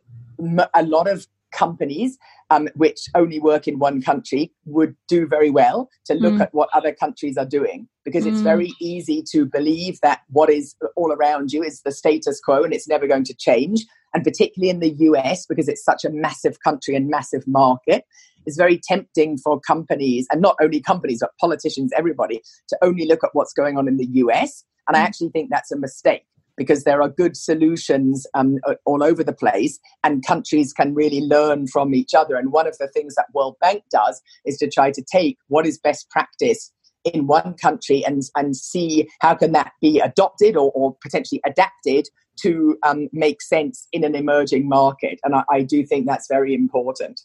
a 0.73 0.83
lot 0.83 1.07
of 1.07 1.27
companies 1.51 2.17
um, 2.49 2.69
which 2.75 3.01
only 3.15 3.39
work 3.39 3.67
in 3.67 3.79
one 3.79 4.01
country 4.01 4.51
would 4.65 4.95
do 5.07 5.27
very 5.27 5.49
well 5.49 5.89
to 6.05 6.13
look 6.13 6.35
mm. 6.35 6.41
at 6.41 6.53
what 6.53 6.69
other 6.73 6.93
countries 6.93 7.37
are 7.37 7.45
doing 7.45 7.87
because 8.05 8.25
mm. 8.25 8.31
it's 8.31 8.41
very 8.41 8.73
easy 8.79 9.23
to 9.31 9.45
believe 9.45 9.99
that 10.01 10.21
what 10.29 10.49
is 10.49 10.75
all 10.95 11.11
around 11.11 11.51
you 11.51 11.63
is 11.63 11.81
the 11.81 11.91
status 11.91 12.39
quo 12.39 12.63
and 12.63 12.73
it's 12.73 12.87
never 12.87 13.07
going 13.07 13.23
to 13.23 13.33
change 13.33 13.85
and 14.13 14.23
particularly 14.23 14.69
in 14.69 14.79
the 14.79 14.93
US 15.05 15.45
because 15.45 15.67
it's 15.67 15.83
such 15.83 16.05
a 16.05 16.09
massive 16.09 16.59
country 16.63 16.95
and 16.95 17.09
massive 17.09 17.43
market 17.47 18.03
it's 18.47 18.57
very 18.57 18.79
tempting 18.81 19.37
for 19.37 19.59
companies, 19.59 20.25
and 20.31 20.41
not 20.41 20.55
only 20.61 20.79
companies, 20.79 21.19
but 21.19 21.31
politicians, 21.39 21.91
everybody, 21.95 22.41
to 22.69 22.77
only 22.81 23.05
look 23.05 23.23
at 23.23 23.31
what's 23.33 23.51
going 23.51 23.77
on 23.77 23.89
in 23.89 23.97
the 23.97 24.07
US. 24.23 24.63
And 24.87 24.95
I 24.95 25.01
mm. 25.01 25.03
actually 25.03 25.29
think 25.29 25.49
that's 25.51 25.71
a 25.71 25.77
mistake 25.77 26.23
because 26.57 26.83
there 26.83 27.01
are 27.01 27.09
good 27.09 27.37
solutions 27.37 28.25
um, 28.33 28.57
all 28.85 29.03
over 29.03 29.23
the 29.23 29.33
place 29.33 29.79
and 30.03 30.25
countries 30.25 30.73
can 30.73 30.93
really 30.93 31.21
learn 31.21 31.67
from 31.67 31.93
each 31.93 32.13
other. 32.13 32.35
And 32.35 32.51
one 32.51 32.67
of 32.67 32.77
the 32.79 32.87
things 32.87 33.15
that 33.15 33.27
World 33.33 33.55
Bank 33.61 33.83
does 33.91 34.21
is 34.45 34.57
to 34.57 34.69
try 34.69 34.91
to 34.91 35.03
take 35.09 35.37
what 35.47 35.65
is 35.65 35.77
best 35.77 36.09
practice 36.09 36.71
in 37.13 37.27
one 37.27 37.55
country 37.61 38.03
and, 38.05 38.23
and 38.35 38.55
see 38.55 39.07
how 39.21 39.35
can 39.35 39.51
that 39.53 39.71
be 39.81 39.99
adopted 39.99 40.57
or, 40.57 40.71
or 40.71 40.97
potentially 41.01 41.41
adapted 41.45 42.09
to 42.41 42.77
um, 42.83 43.07
make 43.13 43.41
sense 43.41 43.87
in 43.91 44.03
an 44.03 44.15
emerging 44.15 44.67
market. 44.67 45.19
And 45.23 45.35
I, 45.35 45.43
I 45.51 45.61
do 45.61 45.85
think 45.85 46.05
that's 46.05 46.27
very 46.27 46.53
important. 46.53 47.21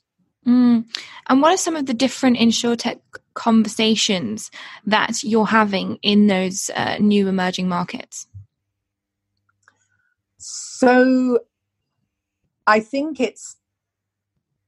Mm. 0.47 0.85
And 1.29 1.43
what 1.43 1.53
are 1.53 1.59
some 1.59 1.77
of 1.77 1.87
the 1.87 1.95
different 1.95 2.39
insurtech 2.39 2.99
conversations 3.35 4.51
that 4.87 5.23
you're 5.23 5.47
having 5.47 5.99
in 6.03 6.27
those 6.27 6.71
uh, 6.75 6.97
new 6.99 7.29
emerging 7.29 7.69
markets? 7.69 8.27
So 10.43 11.41
I 12.67 12.81
think 12.81 13.21
it's 13.21 13.57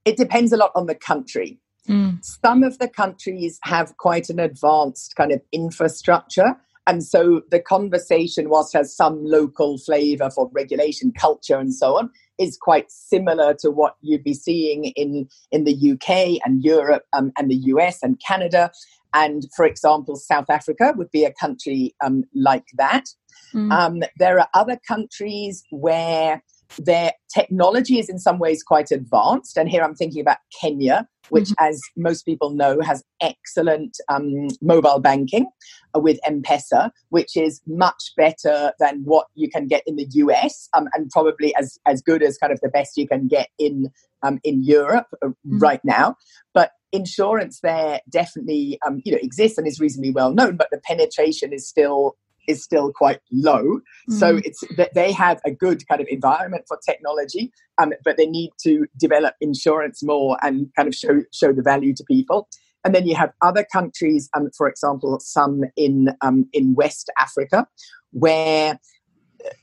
it 0.05 0.17
depends 0.17 0.53
a 0.53 0.57
lot 0.57 0.71
on 0.75 0.85
the 0.85 0.95
country. 0.95 1.59
Mm. 1.89 2.23
Some 2.23 2.63
of 2.63 2.79
the 2.79 2.87
countries 2.87 3.59
have 3.63 3.97
quite 3.97 4.29
an 4.29 4.39
advanced 4.39 5.15
kind 5.15 5.31
of 5.31 5.41
infrastructure. 5.51 6.55
And 6.87 7.03
so 7.03 7.41
the 7.49 7.59
conversation, 7.59 8.49
whilst 8.49 8.73
has 8.73 8.95
some 8.95 9.25
local 9.25 9.79
flavor 9.79 10.29
for 10.29 10.49
regulation, 10.53 11.11
culture, 11.11 11.57
and 11.57 11.73
so 11.73 11.97
on, 11.97 12.11
is 12.37 12.57
quite 12.61 12.91
similar 12.91 13.55
to 13.61 13.71
what 13.71 13.95
you'd 14.01 14.23
be 14.23 14.35
seeing 14.35 14.85
in, 14.95 15.27
in 15.51 15.63
the 15.63 15.91
UK 15.93 16.39
and 16.45 16.63
Europe 16.63 17.03
um, 17.13 17.31
and 17.37 17.49
the 17.49 17.55
US 17.55 18.03
and 18.03 18.19
Canada. 18.19 18.71
And 19.15 19.47
for 19.55 19.65
example, 19.65 20.15
South 20.15 20.49
Africa 20.49 20.93
would 20.95 21.09
be 21.09 21.23
a 21.23 21.33
country 21.33 21.95
um, 22.03 22.25
like 22.35 22.67
that. 22.77 23.05
Mm. 23.53 23.71
Um, 23.71 24.03
there 24.17 24.39
are 24.39 24.47
other 24.53 24.77
countries 24.87 25.63
where 25.71 26.41
their 26.79 27.13
technology 27.33 27.99
is 27.99 28.09
in 28.09 28.19
some 28.19 28.39
ways 28.39 28.63
quite 28.63 28.91
advanced. 28.91 29.57
And 29.57 29.69
here 29.69 29.83
I'm 29.83 29.95
thinking 29.95 30.21
about 30.21 30.37
Kenya, 30.59 31.07
which, 31.29 31.49
mm-hmm. 31.49 31.65
as 31.65 31.81
most 31.95 32.23
people 32.23 32.49
know, 32.49 32.81
has 32.81 33.03
excellent 33.21 33.97
um, 34.09 34.47
mobile 34.61 34.99
banking 34.99 35.47
uh, 35.95 35.99
with 35.99 36.19
M 36.25 36.41
Pesa, 36.41 36.91
which 37.09 37.37
is 37.37 37.61
much 37.67 38.11
better 38.17 38.73
than 38.79 39.03
what 39.03 39.27
you 39.35 39.49
can 39.49 39.67
get 39.67 39.83
in 39.85 39.95
the 39.95 40.07
US 40.09 40.69
um, 40.73 40.87
and 40.93 41.09
probably 41.09 41.55
as, 41.55 41.77
as 41.85 42.01
good 42.01 42.23
as 42.23 42.37
kind 42.37 42.51
of 42.51 42.59
the 42.61 42.69
best 42.69 42.97
you 42.97 43.07
can 43.07 43.27
get 43.27 43.49
in, 43.57 43.91
um, 44.23 44.39
in 44.43 44.63
Europe 44.63 45.07
mm-hmm. 45.23 45.59
right 45.59 45.81
now. 45.83 46.15
But 46.53 46.71
insurance 46.91 47.59
there 47.61 47.99
definitely 48.09 48.79
um, 48.87 49.01
you 49.03 49.11
know 49.11 49.17
exists 49.21 49.57
and 49.57 49.67
is 49.67 49.79
reasonably 49.79 50.11
well 50.11 50.33
known, 50.33 50.55
but 50.55 50.69
the 50.71 50.79
penetration 50.79 51.51
is 51.51 51.67
still 51.67 52.15
is 52.47 52.63
still 52.63 52.91
quite 52.91 53.19
low. 53.31 53.63
Mm-hmm. 53.63 54.13
So 54.13 54.37
it's 54.37 54.63
that 54.77 54.93
they 54.93 55.11
have 55.11 55.39
a 55.45 55.51
good 55.51 55.87
kind 55.87 56.01
of 56.01 56.07
environment 56.09 56.65
for 56.67 56.77
technology, 56.85 57.51
um, 57.77 57.93
but 58.03 58.17
they 58.17 58.27
need 58.27 58.51
to 58.63 58.85
develop 58.97 59.35
insurance 59.41 60.03
more 60.03 60.37
and 60.41 60.69
kind 60.75 60.87
of 60.87 60.95
show 60.95 61.21
show 61.33 61.53
the 61.53 61.61
value 61.61 61.93
to 61.95 62.03
people. 62.03 62.47
And 62.83 62.93
then 62.93 63.07
you 63.07 63.15
have 63.15 63.31
other 63.41 63.65
countries, 63.71 64.29
um, 64.35 64.51
for 64.55 64.69
example, 64.69 65.19
some 65.19 65.63
in 65.75 66.09
um, 66.21 66.47
in 66.53 66.75
West 66.75 67.11
Africa, 67.19 67.67
where 68.11 68.79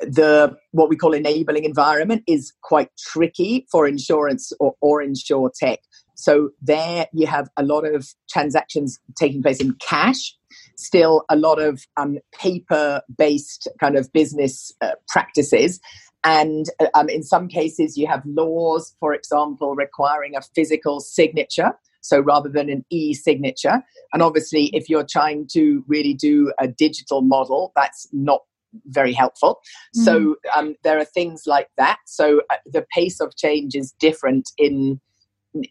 the 0.00 0.56
what 0.72 0.88
we 0.88 0.96
call 0.96 1.12
enabling 1.12 1.64
environment 1.64 2.22
is 2.26 2.52
quite 2.62 2.88
tricky 2.98 3.66
for 3.70 3.86
insurance 3.86 4.52
or, 4.60 4.74
or 4.80 5.02
insurtech. 5.02 5.78
So 6.14 6.50
there 6.60 7.06
you 7.12 7.26
have 7.26 7.48
a 7.56 7.62
lot 7.62 7.84
of 7.84 8.06
transactions 8.30 8.98
taking 9.18 9.42
place 9.42 9.60
in 9.60 9.74
cash 9.80 10.36
still 10.76 11.24
a 11.28 11.36
lot 11.36 11.60
of 11.60 11.86
um, 11.96 12.18
paper 12.32 13.02
based 13.16 13.68
kind 13.80 13.96
of 13.96 14.12
business 14.12 14.72
uh, 14.80 14.92
practices. 15.08 15.80
And 16.24 16.66
uh, 16.80 16.86
um, 16.94 17.08
in 17.08 17.22
some 17.22 17.48
cases, 17.48 17.96
you 17.96 18.06
have 18.06 18.22
laws, 18.24 18.94
for 19.00 19.12
example, 19.14 19.74
requiring 19.74 20.36
a 20.36 20.42
physical 20.54 21.00
signature. 21.00 21.72
So 22.00 22.20
rather 22.20 22.48
than 22.48 22.68
an 22.68 22.84
e 22.90 23.14
signature. 23.14 23.82
And 24.12 24.22
obviously, 24.22 24.66
if 24.72 24.88
you're 24.88 25.06
trying 25.08 25.46
to 25.52 25.84
really 25.86 26.14
do 26.14 26.52
a 26.58 26.66
digital 26.66 27.22
model, 27.22 27.72
that's 27.76 28.08
not 28.12 28.40
very 28.86 29.12
helpful. 29.12 29.60
Mm. 29.96 30.04
So 30.04 30.36
um, 30.56 30.74
there 30.82 30.98
are 30.98 31.04
things 31.04 31.42
like 31.46 31.68
that. 31.76 31.98
So 32.06 32.42
uh, 32.50 32.56
the 32.66 32.84
pace 32.92 33.20
of 33.20 33.36
change 33.36 33.74
is 33.74 33.94
different 34.00 34.50
in 34.58 35.00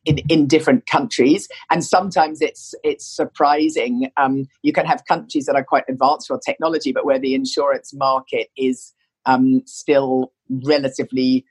in, 0.05 0.19
in 0.29 0.47
different 0.47 0.85
countries, 0.88 1.47
and 1.69 1.83
sometimes 1.83 2.41
it's 2.41 2.73
it's 2.83 3.05
surprising. 3.05 4.11
Um, 4.17 4.47
you 4.61 4.73
can 4.73 4.85
have 4.85 5.05
countries 5.05 5.45
that 5.45 5.55
are 5.55 5.63
quite 5.63 5.85
advanced 5.89 6.27
for 6.27 6.39
technology, 6.39 6.91
but 6.91 7.05
where 7.05 7.19
the 7.19 7.33
insurance 7.33 7.93
market 7.93 8.50
is 8.57 8.93
um, 9.25 9.63
still 9.65 10.33
relatively 10.50 11.45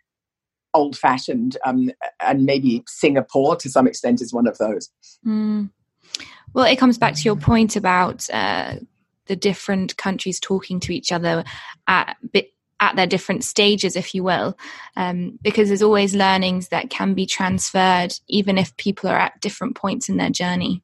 old 0.75 0.97
fashioned, 0.97 1.57
um, 1.65 1.91
and 2.21 2.45
maybe 2.45 2.83
Singapore 2.87 3.57
to 3.57 3.69
some 3.69 3.87
extent 3.87 4.21
is 4.21 4.33
one 4.33 4.47
of 4.47 4.59
those. 4.59 4.91
Mm. 5.27 5.71
Well, 6.53 6.65
it 6.65 6.77
comes 6.77 6.99
back 6.99 7.15
to 7.15 7.23
your 7.23 7.37
point 7.37 7.77
about 7.77 8.29
uh, 8.31 8.77
the 9.27 9.37
different 9.37 9.97
countries 9.97 10.41
talking 10.41 10.81
to 10.81 10.93
each 10.93 11.13
other 11.13 11.45
at 11.87 12.17
bit 12.33 12.53
at 12.81 12.97
their 12.97 13.07
different 13.07 13.45
stages, 13.45 13.95
if 13.95 14.15
you 14.15 14.25
will, 14.25 14.57
um, 14.97 15.39
because 15.43 15.69
there's 15.69 15.83
always 15.83 16.15
learnings 16.15 16.69
that 16.69 16.91
can 16.91 17.15
be 17.15 17.27
transferred, 17.27 18.15
even 18.27 18.59
if 18.59 18.77
people 18.77 19.09
are 19.09 19.19
at 19.19 19.41
different 19.41 19.77
points 19.77 20.09
in 20.09 20.17
their 20.17 20.31
journey. 20.31 20.83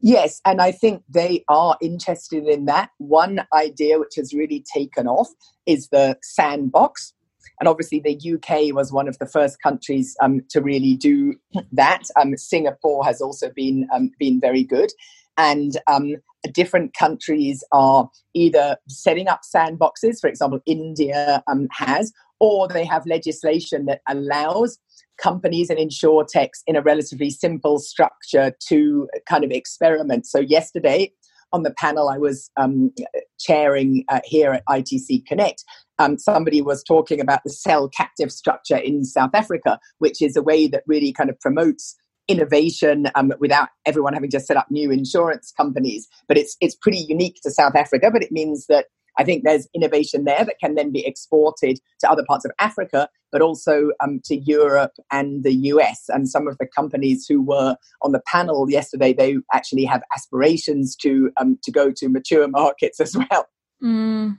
Yes, 0.00 0.42
and 0.44 0.60
I 0.60 0.70
think 0.70 1.02
they 1.08 1.44
are 1.48 1.78
interested 1.80 2.46
in 2.46 2.66
that. 2.66 2.90
One 2.98 3.46
idea 3.54 3.98
which 3.98 4.16
has 4.16 4.34
really 4.34 4.62
taken 4.74 5.06
off 5.06 5.28
is 5.64 5.88
the 5.88 6.18
sandbox. 6.22 7.14
And 7.58 7.68
obviously, 7.68 8.00
the 8.00 8.34
UK 8.34 8.74
was 8.74 8.92
one 8.92 9.08
of 9.08 9.18
the 9.18 9.26
first 9.26 9.62
countries 9.62 10.14
um, 10.20 10.42
to 10.50 10.60
really 10.60 10.94
do 10.94 11.36
that. 11.72 12.02
Um, 12.20 12.36
Singapore 12.36 13.02
has 13.04 13.22
also 13.22 13.48
been 13.48 13.88
um, 13.94 14.10
been 14.18 14.40
very 14.40 14.64
good, 14.64 14.90
and 15.38 15.78
um, 15.86 16.16
different 16.52 16.94
countries 16.94 17.64
are 17.72 18.08
either 18.34 18.76
setting 18.88 19.28
up 19.28 19.40
sandboxes, 19.54 20.20
for 20.20 20.28
example, 20.28 20.60
India 20.66 21.42
um, 21.46 21.68
has, 21.72 22.12
or 22.40 22.68
they 22.68 22.84
have 22.84 23.06
legislation 23.06 23.86
that 23.86 24.00
allows 24.08 24.78
companies 25.16 25.70
and 25.70 25.78
insurtechs 25.78 26.62
in 26.66 26.76
a 26.76 26.82
relatively 26.82 27.30
simple 27.30 27.78
structure 27.78 28.52
to 28.68 29.08
kind 29.28 29.44
of 29.44 29.50
experiment. 29.50 30.26
So, 30.26 30.40
yesterday 30.40 31.12
on 31.52 31.62
the 31.62 31.72
panel 31.78 32.08
I 32.08 32.18
was 32.18 32.50
um, 32.56 32.92
chairing 33.38 34.04
uh, 34.08 34.20
here 34.24 34.52
at 34.52 34.64
ITC 34.68 35.24
Connect, 35.24 35.62
um, 36.00 36.18
somebody 36.18 36.60
was 36.60 36.82
talking 36.82 37.20
about 37.20 37.40
the 37.44 37.50
cell 37.50 37.88
captive 37.88 38.32
structure 38.32 38.76
in 38.76 39.04
South 39.04 39.30
Africa, 39.34 39.78
which 39.98 40.20
is 40.20 40.36
a 40.36 40.42
way 40.42 40.66
that 40.66 40.82
really 40.88 41.12
kind 41.12 41.30
of 41.30 41.38
promotes 41.38 41.94
innovation 42.28 43.08
um, 43.14 43.32
without 43.38 43.68
everyone 43.86 44.14
having 44.14 44.30
to 44.30 44.40
set 44.40 44.56
up 44.56 44.70
new 44.70 44.90
insurance 44.90 45.52
companies. 45.56 46.08
But 46.28 46.38
it's 46.38 46.56
it's 46.60 46.74
pretty 46.74 47.04
unique 47.08 47.40
to 47.42 47.50
South 47.50 47.74
Africa. 47.74 48.10
But 48.12 48.22
it 48.22 48.32
means 48.32 48.66
that 48.68 48.86
I 49.18 49.24
think 49.24 49.44
there's 49.44 49.68
innovation 49.74 50.24
there 50.24 50.44
that 50.44 50.58
can 50.58 50.74
then 50.74 50.90
be 50.90 51.06
exported 51.06 51.78
to 52.00 52.10
other 52.10 52.24
parts 52.26 52.44
of 52.44 52.50
Africa, 52.58 53.08
but 53.30 53.42
also 53.42 53.90
um, 54.02 54.20
to 54.24 54.36
Europe 54.36 54.92
and 55.12 55.44
the 55.44 55.54
US. 55.54 56.04
And 56.08 56.28
some 56.28 56.48
of 56.48 56.58
the 56.58 56.66
companies 56.66 57.26
who 57.28 57.42
were 57.42 57.76
on 58.02 58.12
the 58.12 58.22
panel 58.26 58.68
yesterday, 58.68 59.12
they 59.12 59.36
actually 59.52 59.84
have 59.84 60.02
aspirations 60.14 60.96
to 60.96 61.30
um, 61.40 61.58
to 61.62 61.70
go 61.70 61.92
to 61.96 62.08
mature 62.08 62.48
markets 62.48 63.00
as 63.00 63.16
well. 63.16 63.46
Mm. 63.82 64.38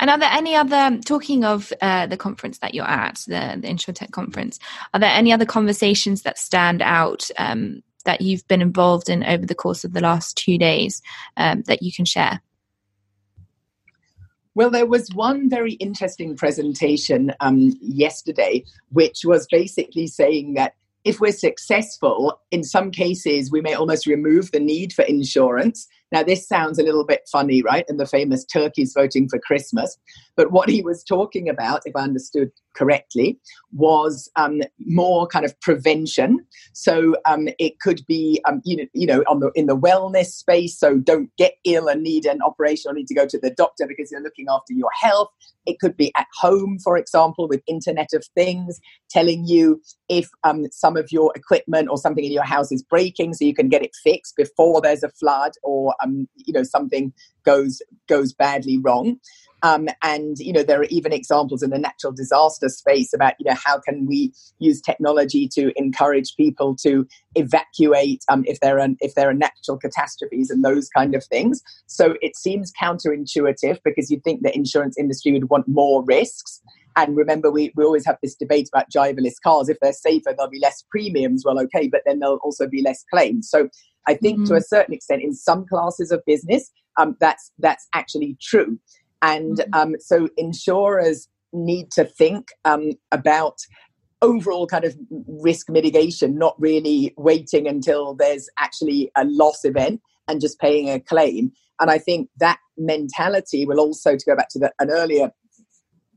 And 0.00 0.08
are 0.08 0.18
there 0.18 0.30
any 0.32 0.56
other, 0.56 0.98
talking 1.04 1.44
of 1.44 1.72
uh, 1.82 2.06
the 2.06 2.16
conference 2.16 2.58
that 2.58 2.74
you're 2.74 2.88
at, 2.88 3.16
the, 3.26 3.58
the 3.60 3.68
InsurTech 3.68 4.12
conference, 4.12 4.58
are 4.94 5.00
there 5.00 5.12
any 5.12 5.30
other 5.30 5.44
conversations 5.44 6.22
that 6.22 6.38
stand 6.38 6.80
out 6.80 7.30
um, 7.36 7.82
that 8.06 8.22
you've 8.22 8.46
been 8.48 8.62
involved 8.62 9.10
in 9.10 9.22
over 9.22 9.44
the 9.44 9.54
course 9.54 9.84
of 9.84 9.92
the 9.92 10.00
last 10.00 10.38
two 10.38 10.56
days 10.56 11.02
um, 11.36 11.62
that 11.66 11.82
you 11.82 11.92
can 11.92 12.06
share? 12.06 12.40
Well, 14.54 14.70
there 14.70 14.86
was 14.86 15.10
one 15.14 15.50
very 15.50 15.74
interesting 15.74 16.34
presentation 16.34 17.32
um, 17.40 17.78
yesterday, 17.82 18.64
which 18.88 19.20
was 19.24 19.46
basically 19.50 20.06
saying 20.06 20.54
that 20.54 20.74
if 21.04 21.20
we're 21.20 21.32
successful, 21.32 22.40
in 22.50 22.64
some 22.64 22.90
cases, 22.90 23.50
we 23.50 23.60
may 23.60 23.74
almost 23.74 24.06
remove 24.06 24.50
the 24.50 24.60
need 24.60 24.92
for 24.94 25.02
insurance 25.02 25.86
Now, 26.12 26.22
this 26.22 26.46
sounds 26.46 26.78
a 26.78 26.82
little 26.82 27.04
bit 27.04 27.28
funny, 27.30 27.62
right? 27.62 27.84
And 27.88 28.00
the 28.00 28.06
famous 28.06 28.44
turkeys 28.44 28.92
voting 28.94 29.28
for 29.28 29.38
Christmas. 29.38 29.96
But 30.36 30.50
what 30.50 30.68
he 30.68 30.82
was 30.82 31.04
talking 31.04 31.48
about, 31.48 31.82
if 31.84 31.94
I 31.94 32.02
understood 32.02 32.50
correctly, 32.74 33.38
was 33.72 34.30
um, 34.36 34.60
more 34.86 35.26
kind 35.26 35.44
of 35.44 35.58
prevention. 35.60 36.38
So 36.72 37.16
um, 37.26 37.48
it 37.58 37.80
could 37.80 38.04
be, 38.06 38.40
um, 38.46 38.60
you 38.64 38.76
know, 38.76 38.86
you 38.92 39.06
know, 39.06 39.22
on 39.28 39.40
the 39.40 39.50
in 39.54 39.66
the 39.66 39.76
wellness 39.76 40.26
space. 40.26 40.78
So 40.78 40.98
don't 40.98 41.30
get 41.36 41.54
ill 41.64 41.88
and 41.88 42.02
need 42.02 42.26
an 42.26 42.40
operation 42.42 42.90
or 42.90 42.94
need 42.94 43.08
to 43.08 43.14
go 43.14 43.26
to 43.26 43.38
the 43.38 43.50
doctor 43.50 43.86
because 43.86 44.10
you're 44.10 44.22
looking 44.22 44.46
after 44.48 44.72
your 44.72 44.90
health. 44.98 45.28
It 45.66 45.78
could 45.78 45.96
be 45.96 46.10
at 46.16 46.26
home, 46.40 46.78
for 46.82 46.96
example, 46.96 47.46
with 47.46 47.62
Internet 47.66 48.08
of 48.14 48.24
Things, 48.34 48.80
telling 49.10 49.46
you 49.46 49.80
if 50.08 50.28
um, 50.42 50.66
some 50.72 50.96
of 50.96 51.12
your 51.12 51.32
equipment 51.36 51.88
or 51.90 51.98
something 51.98 52.24
in 52.24 52.32
your 52.32 52.44
house 52.44 52.72
is 52.72 52.82
breaking, 52.82 53.34
so 53.34 53.44
you 53.44 53.54
can 53.54 53.68
get 53.68 53.82
it 53.82 53.94
fixed 54.02 54.36
before 54.36 54.80
there's 54.80 55.02
a 55.02 55.10
flood 55.10 55.52
or 55.62 55.94
um, 56.02 56.28
you 56.34 56.52
know 56.52 56.62
something 56.62 57.12
goes 57.44 57.82
goes 58.08 58.32
badly 58.32 58.78
wrong. 58.78 59.18
Um, 59.62 59.88
and 60.02 60.38
you 60.38 60.52
know 60.52 60.62
there 60.62 60.80
are 60.80 60.84
even 60.84 61.12
examples 61.12 61.62
in 61.62 61.70
the 61.70 61.78
natural 61.78 62.12
disaster 62.12 62.68
space 62.68 63.12
about 63.12 63.34
you 63.38 63.44
know 63.48 63.56
how 63.62 63.78
can 63.78 64.06
we 64.06 64.32
use 64.58 64.80
technology 64.80 65.48
to 65.48 65.70
encourage 65.76 66.34
people 66.36 66.74
to 66.76 67.06
evacuate 67.34 68.24
um, 68.28 68.44
if 68.46 68.60
there 68.60 68.80
are 68.80 68.88
if 69.00 69.14
there 69.14 69.28
are 69.28 69.34
natural 69.34 69.76
catastrophes 69.76 70.50
and 70.50 70.64
those 70.64 70.88
kind 70.88 71.14
of 71.14 71.24
things. 71.24 71.62
So 71.86 72.14
it 72.22 72.36
seems 72.36 72.72
counterintuitive 72.80 73.80
because 73.84 74.10
you'd 74.10 74.24
think 74.24 74.42
the 74.42 74.54
insurance 74.54 74.96
industry 74.98 75.32
would 75.32 75.50
want 75.50 75.68
more 75.68 76.04
risks. 76.04 76.62
And 76.96 77.16
remember, 77.16 77.52
we, 77.52 77.72
we 77.76 77.84
always 77.84 78.04
have 78.04 78.18
this 78.20 78.34
debate 78.34 78.68
about 78.72 78.90
driverless 78.90 79.40
cars. 79.42 79.68
If 79.68 79.78
they're 79.80 79.92
safer, 79.92 80.34
there'll 80.36 80.50
be 80.50 80.58
less 80.60 80.82
premiums. 80.90 81.44
Well, 81.46 81.60
okay, 81.60 81.86
but 81.86 82.02
then 82.04 82.18
there'll 82.18 82.40
also 82.42 82.66
be 82.66 82.82
less 82.82 83.04
claims. 83.12 83.48
So 83.48 83.68
I 84.08 84.14
think 84.14 84.38
mm-hmm. 84.38 84.46
to 84.46 84.54
a 84.54 84.60
certain 84.60 84.94
extent, 84.94 85.22
in 85.22 85.34
some 85.34 85.66
classes 85.66 86.10
of 86.10 86.22
business, 86.26 86.70
um, 86.98 87.16
that's 87.20 87.52
that's 87.58 87.86
actually 87.94 88.36
true. 88.40 88.78
And 89.22 89.58
mm-hmm. 89.58 89.74
um, 89.74 89.94
so 90.00 90.28
insurers 90.36 91.28
need 91.52 91.90
to 91.92 92.04
think 92.04 92.48
um, 92.64 92.92
about 93.12 93.58
overall 94.22 94.66
kind 94.66 94.84
of 94.84 94.96
risk 95.26 95.68
mitigation, 95.70 96.38
not 96.38 96.54
really 96.58 97.14
waiting 97.16 97.66
until 97.66 98.14
there's 98.14 98.48
actually 98.58 99.10
a 99.16 99.24
loss 99.24 99.64
event 99.64 100.00
and 100.28 100.40
just 100.40 100.60
paying 100.60 100.90
a 100.90 101.00
claim. 101.00 101.52
And 101.80 101.90
I 101.90 101.98
think 101.98 102.28
that 102.38 102.58
mentality 102.76 103.64
will 103.66 103.80
also, 103.80 104.16
to 104.16 104.24
go 104.26 104.36
back 104.36 104.48
to 104.50 104.58
the, 104.58 104.72
an 104.78 104.90
earlier 104.90 105.30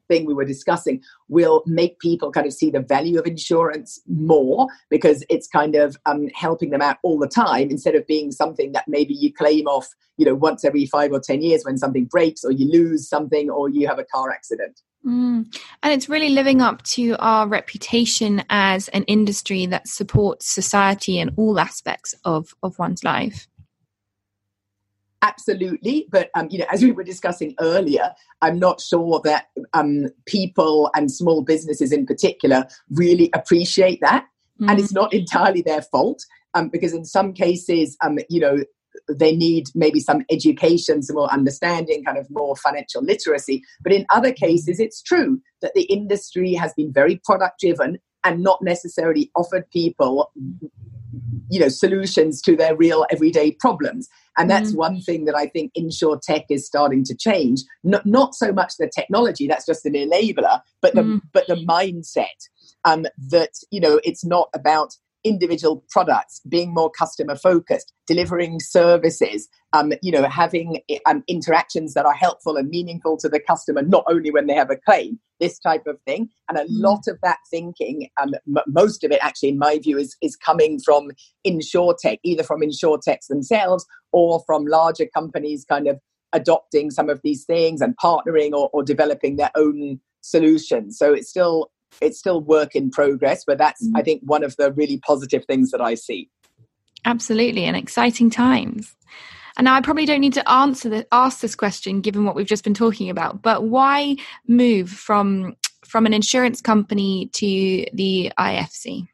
thing 0.07 0.25
we 0.25 0.33
were 0.33 0.45
discussing 0.45 1.01
will 1.29 1.63
make 1.65 1.99
people 1.99 2.31
kind 2.31 2.47
of 2.47 2.53
see 2.53 2.69
the 2.69 2.79
value 2.79 3.19
of 3.19 3.25
insurance 3.25 4.01
more 4.07 4.67
because 4.89 5.23
it's 5.29 5.47
kind 5.47 5.75
of 5.75 5.97
um, 6.05 6.27
helping 6.33 6.69
them 6.69 6.81
out 6.81 6.97
all 7.03 7.19
the 7.19 7.27
time 7.27 7.69
instead 7.69 7.95
of 7.95 8.05
being 8.07 8.31
something 8.31 8.71
that 8.71 8.87
maybe 8.87 9.13
you 9.13 9.33
claim 9.33 9.67
off 9.67 9.87
you 10.17 10.25
know 10.25 10.35
once 10.35 10.63
every 10.63 10.85
five 10.85 11.11
or 11.11 11.19
ten 11.19 11.41
years 11.41 11.63
when 11.63 11.77
something 11.77 12.05
breaks 12.05 12.43
or 12.43 12.51
you 12.51 12.69
lose 12.71 13.07
something 13.07 13.49
or 13.49 13.69
you 13.69 13.87
have 13.87 13.99
a 13.99 14.05
car 14.05 14.31
accident 14.31 14.81
Mm. 15.05 15.53
And 15.83 15.93
it's 15.93 16.07
really 16.07 16.29
living 16.29 16.61
up 16.61 16.81
to 16.83 17.17
our 17.19 17.45
reputation 17.45 18.43
as 18.49 18.87
an 18.89 19.03
industry 19.03 19.65
that 19.65 19.87
supports 19.87 20.47
society 20.47 21.19
in 21.19 21.33
all 21.35 21.59
aspects 21.59 22.15
of, 22.23 22.55
of 22.63 22.79
one's 22.79 23.03
life 23.03 23.47
absolutely 25.23 26.05
but 26.11 26.29
um, 26.35 26.47
you 26.51 26.59
know 26.59 26.65
as 26.71 26.83
we 26.83 26.91
were 26.91 27.03
discussing 27.03 27.55
earlier 27.59 28.11
i'm 28.41 28.59
not 28.59 28.79
sure 28.81 29.21
that 29.23 29.47
um, 29.73 30.05
people 30.25 30.91
and 30.95 31.09
small 31.09 31.41
businesses 31.41 31.91
in 31.91 32.05
particular 32.05 32.67
really 32.91 33.29
appreciate 33.33 33.99
that. 34.01 34.25
Mm. 34.61 34.69
and 34.69 34.79
it's 34.79 34.93
not 34.93 35.11
entirely 35.13 35.63
their 35.63 35.81
fault 35.81 36.23
um, 36.53 36.69
because 36.69 36.93
in 36.93 37.05
some 37.05 37.33
cases 37.33 37.97
um, 38.03 38.19
you 38.29 38.39
know 38.39 38.57
they 39.09 39.35
need 39.35 39.65
maybe 39.73 39.99
some 39.99 40.23
education 40.29 41.01
some 41.01 41.15
more 41.15 41.31
understanding 41.31 42.03
kind 42.03 42.17
of 42.17 42.29
more 42.29 42.55
financial 42.55 43.03
literacy. 43.03 43.63
But 43.81 43.93
in 43.93 44.05
other 44.09 44.31
cases 44.31 44.79
it's 44.79 45.01
true 45.01 45.41
that 45.61 45.73
the 45.73 45.83
industry 45.83 46.53
has 46.53 46.73
been 46.73 46.93
very 46.93 47.19
product 47.23 47.59
driven 47.59 47.97
and 48.23 48.41
not 48.41 48.61
necessarily 48.61 49.31
offered 49.35 49.69
people 49.71 50.31
you 51.49 51.59
know 51.59 51.69
solutions 51.69 52.41
to 52.41 52.55
their 52.55 52.75
real 52.75 53.05
everyday 53.11 53.51
problems 53.51 54.07
and 54.37 54.49
that's 54.49 54.73
mm. 54.73 54.77
one 54.77 55.01
thing 55.01 55.25
that 55.25 55.35
i 55.35 55.47
think 55.47 55.71
insurtech 55.77 56.43
is 56.49 56.65
starting 56.65 57.03
to 57.03 57.15
change 57.15 57.61
not, 57.83 58.05
not 58.05 58.33
so 58.33 58.51
much 58.51 58.73
the 58.77 58.89
technology 58.93 59.47
that's 59.47 59.65
just 59.65 59.85
an 59.85 59.93
enabler 59.93 60.61
but 60.81 60.95
the 60.95 61.01
mm. 61.01 61.21
but 61.33 61.45
the 61.47 61.55
mindset 61.67 62.25
um, 62.85 63.05
that 63.29 63.51
you 63.71 63.79
know 63.79 63.99
it's 64.03 64.25
not 64.25 64.49
about 64.53 64.95
individual 65.23 65.83
products, 65.89 66.41
being 66.49 66.73
more 66.73 66.89
customer 66.89 67.35
focused, 67.35 67.93
delivering 68.07 68.59
services, 68.59 69.47
um, 69.73 69.93
you 70.01 70.11
know, 70.11 70.23
having 70.23 70.81
um, 71.05 71.23
interactions 71.27 71.93
that 71.93 72.05
are 72.05 72.13
helpful 72.13 72.57
and 72.57 72.69
meaningful 72.69 73.17
to 73.17 73.29
the 73.29 73.39
customer, 73.39 73.81
not 73.81 74.03
only 74.07 74.31
when 74.31 74.47
they 74.47 74.53
have 74.53 74.69
a 74.69 74.75
claim, 74.75 75.19
this 75.39 75.59
type 75.59 75.87
of 75.87 75.97
thing. 76.05 76.29
And 76.49 76.57
a 76.57 76.63
mm. 76.63 76.67
lot 76.69 77.03
of 77.07 77.17
that 77.23 77.39
thinking, 77.49 78.09
um, 78.21 78.33
m- 78.47 78.63
most 78.67 79.03
of 79.03 79.11
it 79.11 79.19
actually, 79.21 79.49
in 79.49 79.57
my 79.57 79.79
view, 79.79 79.97
is, 79.97 80.15
is 80.21 80.35
coming 80.35 80.79
from 80.79 81.11
tech, 82.01 82.19
either 82.23 82.43
from 82.43 82.61
techs 83.03 83.27
themselves 83.27 83.85
or 84.11 84.43
from 84.45 84.65
larger 84.65 85.07
companies 85.13 85.65
kind 85.67 85.87
of 85.87 85.99
adopting 86.33 86.91
some 86.91 87.09
of 87.09 87.21
these 87.23 87.45
things 87.45 87.81
and 87.81 87.95
partnering 88.03 88.51
or, 88.51 88.69
or 88.73 88.83
developing 88.83 89.37
their 89.37 89.51
own 89.55 89.99
solutions. 90.21 90.97
So 90.97 91.13
it's 91.13 91.29
still 91.29 91.71
it's 92.01 92.19
still 92.19 92.41
work 92.41 92.75
in 92.75 92.89
progress, 92.89 93.43
but 93.45 93.57
that's, 93.57 93.85
mm-hmm. 93.85 93.97
I 93.97 94.01
think, 94.01 94.21
one 94.23 94.43
of 94.43 94.55
the 94.57 94.71
really 94.73 94.97
positive 94.97 95.45
things 95.45 95.71
that 95.71 95.81
I 95.81 95.95
see. 95.95 96.29
Absolutely, 97.05 97.65
and 97.65 97.75
exciting 97.75 98.29
times. 98.29 98.95
And 99.57 99.65
now 99.65 99.75
I 99.75 99.81
probably 99.81 100.05
don't 100.05 100.21
need 100.21 100.33
to 100.33 100.49
answer 100.49 100.89
the, 100.89 101.07
ask 101.11 101.41
this 101.41 101.55
question 101.55 102.01
given 102.01 102.25
what 102.25 102.35
we've 102.35 102.47
just 102.47 102.63
been 102.63 102.73
talking 102.73 103.09
about, 103.09 103.41
but 103.41 103.65
why 103.65 104.15
move 104.47 104.89
from 104.89 105.55
from 105.85 106.05
an 106.05 106.13
insurance 106.13 106.61
company 106.61 107.29
to 107.33 107.85
the 107.93 108.31
IFC? 108.39 109.07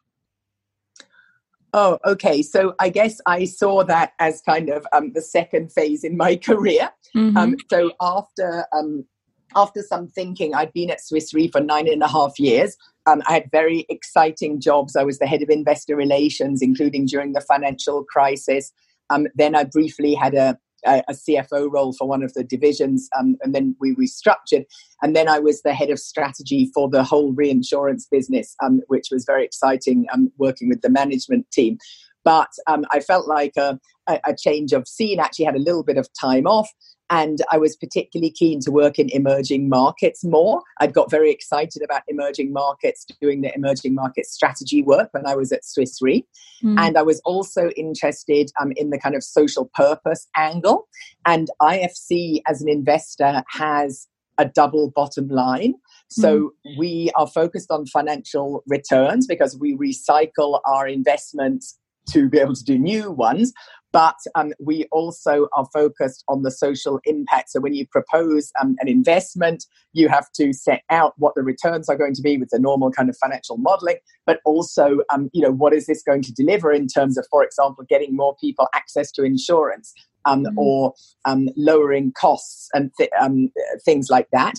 Oh, 1.73 1.99
okay. 2.05 2.41
So 2.41 2.73
I 2.79 2.89
guess 2.89 3.19
I 3.25 3.45
saw 3.45 3.83
that 3.83 4.13
as 4.19 4.41
kind 4.41 4.69
of 4.69 4.85
um, 4.93 5.13
the 5.13 5.21
second 5.21 5.71
phase 5.71 6.03
in 6.03 6.17
my 6.17 6.35
career. 6.43 6.89
Mm-hmm. 7.15 7.37
Um, 7.37 7.55
so 7.69 7.91
after 8.01 8.65
um, 8.71 9.05
after 9.55 9.81
some 9.81 10.07
thinking, 10.07 10.53
I'd 10.53 10.73
been 10.73 10.89
at 10.89 11.01
Swiss 11.01 11.33
Re 11.33 11.47
for 11.47 11.61
nine 11.61 11.87
and 11.87 12.03
a 12.03 12.07
half 12.07 12.39
years. 12.39 12.75
Um, 13.05 13.21
I 13.27 13.33
had 13.33 13.51
very 13.51 13.85
exciting 13.89 14.59
jobs. 14.59 14.95
I 14.95 15.03
was 15.03 15.19
the 15.19 15.27
head 15.27 15.41
of 15.41 15.49
investor 15.49 15.95
relations, 15.95 16.61
including 16.61 17.05
during 17.05 17.33
the 17.33 17.41
financial 17.41 18.03
crisis. 18.03 18.71
Um, 19.09 19.27
then 19.35 19.55
I 19.55 19.63
briefly 19.63 20.13
had 20.13 20.35
a, 20.35 20.57
a, 20.85 21.03
a, 21.07 21.13
CFO 21.13 21.71
role 21.71 21.93
for 21.93 22.07
one 22.07 22.21
of 22.21 22.33
the 22.33 22.43
divisions, 22.43 23.09
um, 23.17 23.37
and 23.41 23.55
then 23.55 23.75
we 23.79 23.95
restructured. 23.95 24.65
And 25.01 25.15
then 25.15 25.27
I 25.27 25.39
was 25.39 25.63
the 25.63 25.73
head 25.73 25.89
of 25.89 25.97
strategy 25.97 26.69
for 26.73 26.89
the 26.89 27.03
whole 27.03 27.31
reinsurance 27.33 28.07
business, 28.09 28.55
um, 28.61 28.81
which 28.87 29.07
was 29.11 29.25
very 29.25 29.43
exciting, 29.43 30.05
um, 30.13 30.31
working 30.37 30.69
with 30.69 30.81
the 30.81 30.89
management 30.89 31.49
team. 31.51 31.79
But 32.23 32.49
um, 32.67 32.85
I 32.91 32.99
felt 32.99 33.27
like 33.27 33.53
a, 33.57 33.79
a 34.07 34.35
change 34.37 34.73
of 34.73 34.87
scene, 34.87 35.19
actually 35.19 35.45
had 35.45 35.55
a 35.55 35.59
little 35.59 35.83
bit 35.83 35.97
of 35.97 36.07
time 36.19 36.45
off. 36.45 36.69
And 37.09 37.39
I 37.51 37.57
was 37.57 37.75
particularly 37.75 38.31
keen 38.31 38.59
to 38.61 38.71
work 38.71 38.99
in 38.99 39.09
emerging 39.09 39.69
markets 39.69 40.23
more. 40.23 40.61
I'd 40.79 40.93
got 40.93 41.09
very 41.09 41.31
excited 41.31 41.81
about 41.81 42.03
emerging 42.07 42.53
markets, 42.53 43.05
doing 43.21 43.41
the 43.41 43.53
emerging 43.55 43.95
market 43.95 44.25
strategy 44.25 44.83
work 44.83 45.09
when 45.11 45.25
I 45.25 45.35
was 45.35 45.51
at 45.51 45.65
Swiss 45.65 46.01
Re. 46.01 46.25
Mm. 46.63 46.79
And 46.79 46.97
I 46.97 47.01
was 47.01 47.19
also 47.25 47.69
interested 47.71 48.51
um, 48.61 48.71
in 48.75 48.89
the 48.89 48.99
kind 48.99 49.15
of 49.15 49.23
social 49.23 49.69
purpose 49.73 50.27
angle. 50.35 50.87
And 51.25 51.49
IFC 51.61 52.41
as 52.47 52.61
an 52.61 52.69
investor 52.69 53.43
has 53.49 54.07
a 54.37 54.45
double 54.45 54.89
bottom 54.89 55.27
line. 55.27 55.75
So 56.09 56.53
mm. 56.65 56.77
we 56.77 57.11
are 57.15 57.27
focused 57.27 57.71
on 57.71 57.85
financial 57.85 58.63
returns 58.67 59.27
because 59.27 59.57
we 59.59 59.75
recycle 59.75 60.61
our 60.65 60.87
investments 60.87 61.77
to 62.11 62.29
be 62.29 62.39
able 62.39 62.55
to 62.55 62.63
do 62.63 62.77
new 62.77 63.11
ones. 63.11 63.53
But 63.91 64.17
um, 64.35 64.53
we 64.59 64.85
also 64.91 65.47
are 65.53 65.67
focused 65.73 66.23
on 66.27 66.43
the 66.43 66.51
social 66.51 66.99
impact. 67.05 67.49
So 67.49 67.59
when 67.59 67.73
you 67.73 67.87
propose 67.87 68.51
um, 68.61 68.75
an 68.79 68.87
investment, 68.87 69.65
you 69.93 70.09
have 70.09 70.31
to 70.33 70.53
set 70.53 70.83
out 70.89 71.13
what 71.17 71.33
the 71.35 71.41
returns 71.41 71.89
are 71.89 71.97
going 71.97 72.13
to 72.13 72.21
be 72.21 72.37
with 72.37 72.49
the 72.49 72.59
normal 72.59 72.91
kind 72.91 73.09
of 73.09 73.17
financial 73.17 73.57
modeling, 73.57 73.97
but 74.27 74.41
also, 74.45 74.99
um, 75.11 75.29
you 75.33 75.41
know, 75.41 75.51
what 75.51 75.73
is 75.73 75.87
this 75.87 76.03
going 76.03 76.21
to 76.21 76.33
deliver 76.33 76.71
in 76.71 76.87
terms 76.87 77.17
of, 77.17 77.25
for 77.31 77.43
example, 77.43 77.83
getting 77.89 78.15
more 78.15 78.35
people 78.39 78.67
access 78.75 79.11
to 79.13 79.23
insurance, 79.23 79.91
um, 80.25 80.43
mm-hmm. 80.43 80.59
or 80.59 80.93
um, 81.25 81.49
lowering 81.55 82.11
costs 82.11 82.69
and 82.73 82.91
th- 82.97 83.09
um, 83.19 83.49
things 83.83 84.09
like 84.11 84.27
that, 84.31 84.55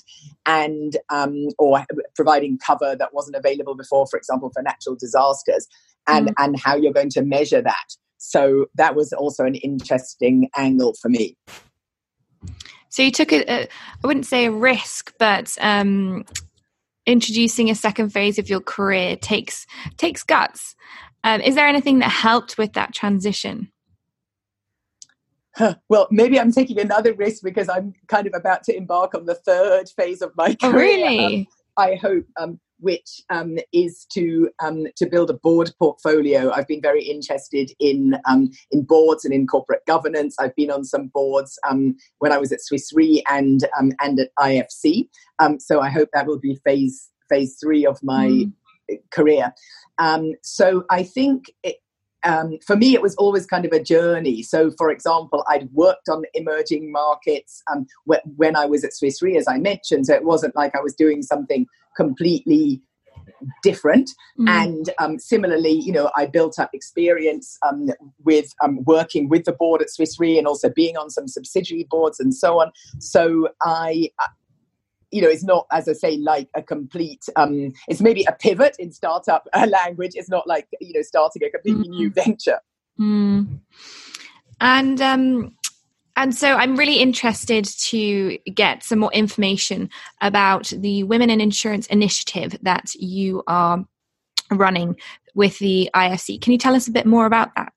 and 0.46 0.96
um, 1.10 1.48
or 1.58 1.84
providing 2.16 2.58
cover 2.58 2.96
that 2.96 3.14
wasn't 3.14 3.36
available 3.36 3.76
before, 3.76 4.06
for 4.08 4.16
example, 4.16 4.50
for 4.52 4.62
natural 4.62 4.96
disasters 4.96 5.68
and 6.10 6.28
mm. 6.28 6.34
and 6.38 6.58
how 6.58 6.76
you're 6.76 6.92
going 6.92 7.10
to 7.10 7.22
measure 7.22 7.62
that. 7.62 7.96
So 8.18 8.66
that 8.74 8.94
was 8.94 9.12
also 9.12 9.44
an 9.44 9.54
interesting 9.54 10.50
angle 10.56 10.94
for 11.00 11.08
me. 11.08 11.36
So 12.90 13.02
you 13.02 13.10
took 13.10 13.32
a, 13.32 13.50
a 13.50 13.62
I 13.62 14.06
wouldn't 14.06 14.26
say 14.26 14.46
a 14.46 14.50
risk, 14.50 15.14
but 15.18 15.56
um, 15.60 16.24
introducing 17.06 17.70
a 17.70 17.74
second 17.74 18.10
phase 18.10 18.38
of 18.38 18.48
your 18.48 18.60
career 18.60 19.16
takes 19.16 19.66
takes 19.96 20.22
guts. 20.22 20.74
Um, 21.22 21.40
is 21.40 21.54
there 21.54 21.66
anything 21.66 21.98
that 22.00 22.10
helped 22.10 22.58
with 22.58 22.72
that 22.74 22.94
transition? 22.94 23.70
well, 25.88 26.08
maybe 26.10 26.38
I'm 26.38 26.52
taking 26.52 26.78
another 26.78 27.12
risk 27.14 27.42
because 27.42 27.68
I'm 27.68 27.92
kind 28.08 28.26
of 28.26 28.34
about 28.34 28.64
to 28.64 28.76
embark 28.76 29.14
on 29.14 29.26
the 29.26 29.34
third 29.34 29.88
phase 29.90 30.22
of 30.22 30.32
my 30.36 30.56
oh, 30.62 30.70
career. 30.70 30.96
really? 30.96 31.36
Um, 31.36 31.46
I 31.76 31.94
hope, 31.96 32.24
um, 32.38 32.60
which 32.80 33.22
um, 33.30 33.58
is 33.72 34.06
to 34.12 34.50
um, 34.62 34.86
to 34.96 35.06
build 35.06 35.30
a 35.30 35.34
board 35.34 35.72
portfolio. 35.78 36.50
I've 36.52 36.66
been 36.66 36.82
very 36.82 37.04
interested 37.04 37.72
in 37.78 38.18
um, 38.28 38.50
in 38.70 38.82
boards 38.82 39.24
and 39.24 39.34
in 39.34 39.46
corporate 39.46 39.84
governance. 39.86 40.36
I've 40.38 40.56
been 40.56 40.70
on 40.70 40.84
some 40.84 41.08
boards 41.08 41.58
um, 41.68 41.96
when 42.18 42.32
I 42.32 42.38
was 42.38 42.52
at 42.52 42.62
Swiss 42.62 42.92
Re 42.92 43.22
and 43.30 43.66
and 43.80 44.20
at 44.20 44.30
IFC. 44.38 45.08
so 45.58 45.80
I 45.80 45.90
hope 45.90 46.08
that 46.12 46.26
will 46.26 46.40
be 46.40 46.58
phase 46.64 47.10
phase 47.28 47.56
three 47.62 47.86
of 47.86 48.02
my 48.02 48.26
mm. 48.26 48.52
career. 49.10 49.54
so 50.42 50.84
I 50.90 51.02
think 51.04 51.44
it, 51.62 51.76
um, 52.22 52.58
for 52.66 52.76
me, 52.76 52.94
it 52.94 53.02
was 53.02 53.14
always 53.16 53.46
kind 53.46 53.64
of 53.64 53.72
a 53.72 53.82
journey. 53.82 54.42
So, 54.42 54.70
for 54.76 54.90
example, 54.90 55.44
I'd 55.48 55.70
worked 55.72 56.08
on 56.08 56.24
emerging 56.34 56.92
markets 56.92 57.62
um, 57.72 57.86
wh- 58.08 58.26
when 58.36 58.56
I 58.56 58.66
was 58.66 58.84
at 58.84 58.94
Swiss 58.94 59.22
Re, 59.22 59.36
as 59.36 59.48
I 59.48 59.58
mentioned. 59.58 60.06
So 60.06 60.14
it 60.14 60.24
wasn't 60.24 60.56
like 60.56 60.74
I 60.74 60.80
was 60.80 60.94
doing 60.94 61.22
something 61.22 61.66
completely 62.00 62.82
different. 63.62 64.10
Mm. 64.38 64.48
And 64.48 64.90
um, 64.98 65.18
similarly, 65.18 65.72
you 65.72 65.92
know, 65.92 66.10
I 66.16 66.26
built 66.26 66.58
up 66.58 66.70
experience 66.72 67.58
um, 67.66 67.88
with 68.24 68.52
um, 68.62 68.84
working 68.84 69.28
with 69.28 69.44
the 69.44 69.52
board 69.52 69.82
at 69.82 69.90
Swiss 69.90 70.18
Re 70.18 70.38
and 70.38 70.46
also 70.46 70.70
being 70.70 70.96
on 70.96 71.10
some 71.10 71.28
subsidiary 71.28 71.86
boards 71.90 72.20
and 72.20 72.34
so 72.34 72.60
on. 72.60 72.72
So 72.98 73.48
I, 73.62 74.10
you 75.10 75.22
know, 75.22 75.28
it's 75.28 75.44
not, 75.44 75.66
as 75.72 75.88
I 75.88 75.92
say, 75.92 76.16
like 76.16 76.48
a 76.54 76.62
complete. 76.62 77.24
Um, 77.36 77.72
it's 77.88 78.00
maybe 78.00 78.24
a 78.24 78.32
pivot 78.32 78.76
in 78.78 78.92
startup 78.92 79.46
uh, 79.52 79.66
language. 79.70 80.12
It's 80.14 80.30
not 80.30 80.46
like 80.46 80.66
you 80.80 80.92
know 80.94 81.02
starting 81.02 81.42
a 81.44 81.50
completely 81.50 81.88
mm. 81.88 81.98
new 81.98 82.10
venture. 82.10 82.60
Mm. 82.98 83.60
And 84.60 85.00
um, 85.00 85.56
and 86.20 86.34
so 86.34 86.54
I'm 86.54 86.76
really 86.76 86.98
interested 86.98 87.64
to 87.64 88.36
get 88.52 88.84
some 88.84 88.98
more 88.98 89.12
information 89.14 89.88
about 90.20 90.66
the 90.76 91.02
Women 91.02 91.30
in 91.30 91.40
Insurance 91.40 91.86
initiative 91.86 92.58
that 92.60 92.94
you 92.94 93.42
are 93.46 93.82
running 94.50 94.96
with 95.34 95.58
the 95.60 95.88
IFC. 95.94 96.38
Can 96.38 96.52
you 96.52 96.58
tell 96.58 96.76
us 96.76 96.86
a 96.88 96.90
bit 96.90 97.06
more 97.06 97.24
about 97.24 97.54
that? 97.56 97.72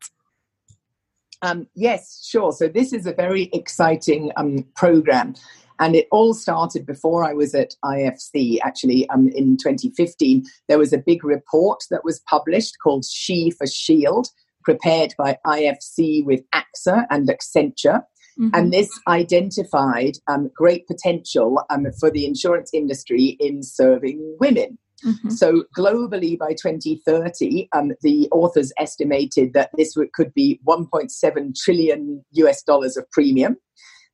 Um, 1.42 1.68
yes, 1.74 2.22
sure. 2.30 2.52
So 2.52 2.68
this 2.68 2.92
is 2.92 3.06
a 3.06 3.14
very 3.14 3.50
exciting 3.54 4.34
um, 4.36 4.66
program. 4.76 5.36
And 5.80 5.96
it 5.96 6.10
all 6.12 6.34
started 6.34 6.86
before 6.86 7.24
I 7.24 7.32
was 7.32 7.56
at 7.56 7.78
IFC, 7.86 8.60
actually, 8.62 9.08
um, 9.10 9.30
in 9.30 9.56
2015. 9.56 10.44
There 10.68 10.78
was 10.78 10.92
a 10.92 10.98
big 10.98 11.24
report 11.24 11.82
that 11.92 12.04
was 12.04 12.20
published 12.30 12.76
called 12.84 13.06
She 13.06 13.52
for 13.52 13.68
Shield, 13.68 14.28
prepared 14.66 15.14
by 15.18 15.38
IFC 15.48 16.26
with 16.26 16.42
AXA 16.54 17.06
and 17.10 17.30
Accenture. 17.30 18.02
Mm-hmm. 18.40 18.50
And 18.54 18.74
this 18.74 18.90
identified 19.08 20.18
um, 20.28 20.50
great 20.56 20.88
potential 20.88 21.64
um, 21.70 21.86
for 22.00 22.10
the 22.10 22.26
insurance 22.26 22.72
industry 22.74 23.38
in 23.40 23.64
serving 23.64 24.38
women. 24.40 24.78
Mm-hmm. 25.06 25.32
So, 25.32 25.66
globally, 25.78 26.38
by 26.38 26.54
2030, 26.54 27.68
um, 27.74 27.92
the 28.02 28.30
authors 28.32 28.72
estimated 28.78 29.54
that 29.54 29.70
this 29.78 29.96
could 30.14 30.34
be 30.34 30.62
1.7 30.66 31.56
trillion 31.62 32.24
US 32.32 32.64
dollars 32.64 32.96
of 32.96 33.10
premium. 33.12 33.58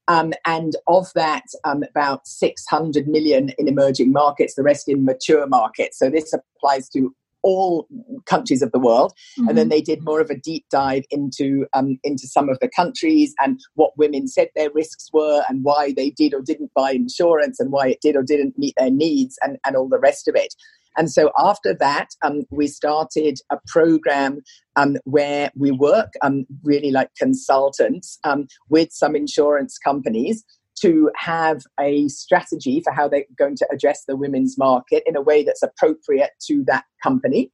Um, 0.08 0.34
and 0.43 0.75
of 0.88 1.12
that, 1.13 1.43
um, 1.65 1.84
about 1.84 2.27
600 2.27 3.08
million 3.08 3.51
in 3.60 3.67
emerging 3.67 4.12
markets, 4.12 4.55
the 4.55 4.63
rest 4.63 4.89
in 4.89 5.05
mature 5.05 5.45
markets. 5.45 5.99
So 5.99 6.10
this 6.10 6.34
applies 6.34 6.89
to 6.89 7.13
all 7.43 7.88
countries 8.25 8.62
of 8.62 8.71
the 8.71 8.80
world. 8.80 9.13
Mm-hmm. 9.38 9.49
And 9.49 9.58
then 9.58 9.65
mm-hmm. 9.65 9.71
they 9.71 9.82
did 9.82 10.04
more 10.04 10.21
of 10.21 10.30
a 10.30 10.36
deep 10.36 10.65
dive 10.69 11.04
into 11.10 11.65
um, 11.73 11.99
into 12.04 12.28
some 12.28 12.49
of 12.49 12.60
the 12.60 12.69
countries 12.69 13.34
and 13.39 13.60
what 13.75 13.97
women 13.97 14.28
said 14.28 14.49
their 14.56 14.69
risks 14.73 15.10
were 15.13 15.43
and 15.49 15.63
why 15.63 15.93
they 15.95 16.10
did 16.10 16.34
or 16.34 16.41
didn't 16.41 16.71
buy 16.73 16.91
insurance 16.91 17.60
and 17.60 17.71
why 17.71 17.88
it 17.88 17.99
did 18.02 18.15
or 18.15 18.23
didn't 18.23 18.58
meet 18.58 18.73
their 18.78 18.91
needs 18.91 19.38
and, 19.41 19.58
and 19.65 19.75
all 19.75 19.89
the 19.89 19.99
rest 19.99 20.28
of 20.28 20.36
it. 20.36 20.54
And 20.97 21.10
so 21.10 21.32
after 21.38 21.73
that, 21.75 22.08
um, 22.23 22.43
we 22.49 22.67
started 22.67 23.39
a 23.52 23.58
program 23.67 24.41
um, 24.75 24.97
where 25.06 25.52
we 25.56 25.71
work 25.71 26.12
um, 26.21 26.45
really 26.63 26.91
like 26.91 27.10
consultants 27.17 28.19
um, 28.23 28.47
with 28.69 28.91
some 28.91 29.15
insurance 29.15 29.78
companies 29.78 30.43
to 30.82 31.12
have 31.15 31.62
a 31.80 32.08
strategy 32.08 32.82
for 32.82 32.92
how 32.94 33.08
they're 33.08 33.26
going 33.38 33.56
to 33.58 33.68
address 33.72 34.04
the 34.08 34.15
women's 34.15 34.58
market 34.58 35.04
in 35.06 35.15
a 35.15 35.22
way 35.22 35.44
that's 35.44 35.63
appropriate 35.63 36.32
to 36.48 36.63
that 36.68 36.86
company. 37.04 37.52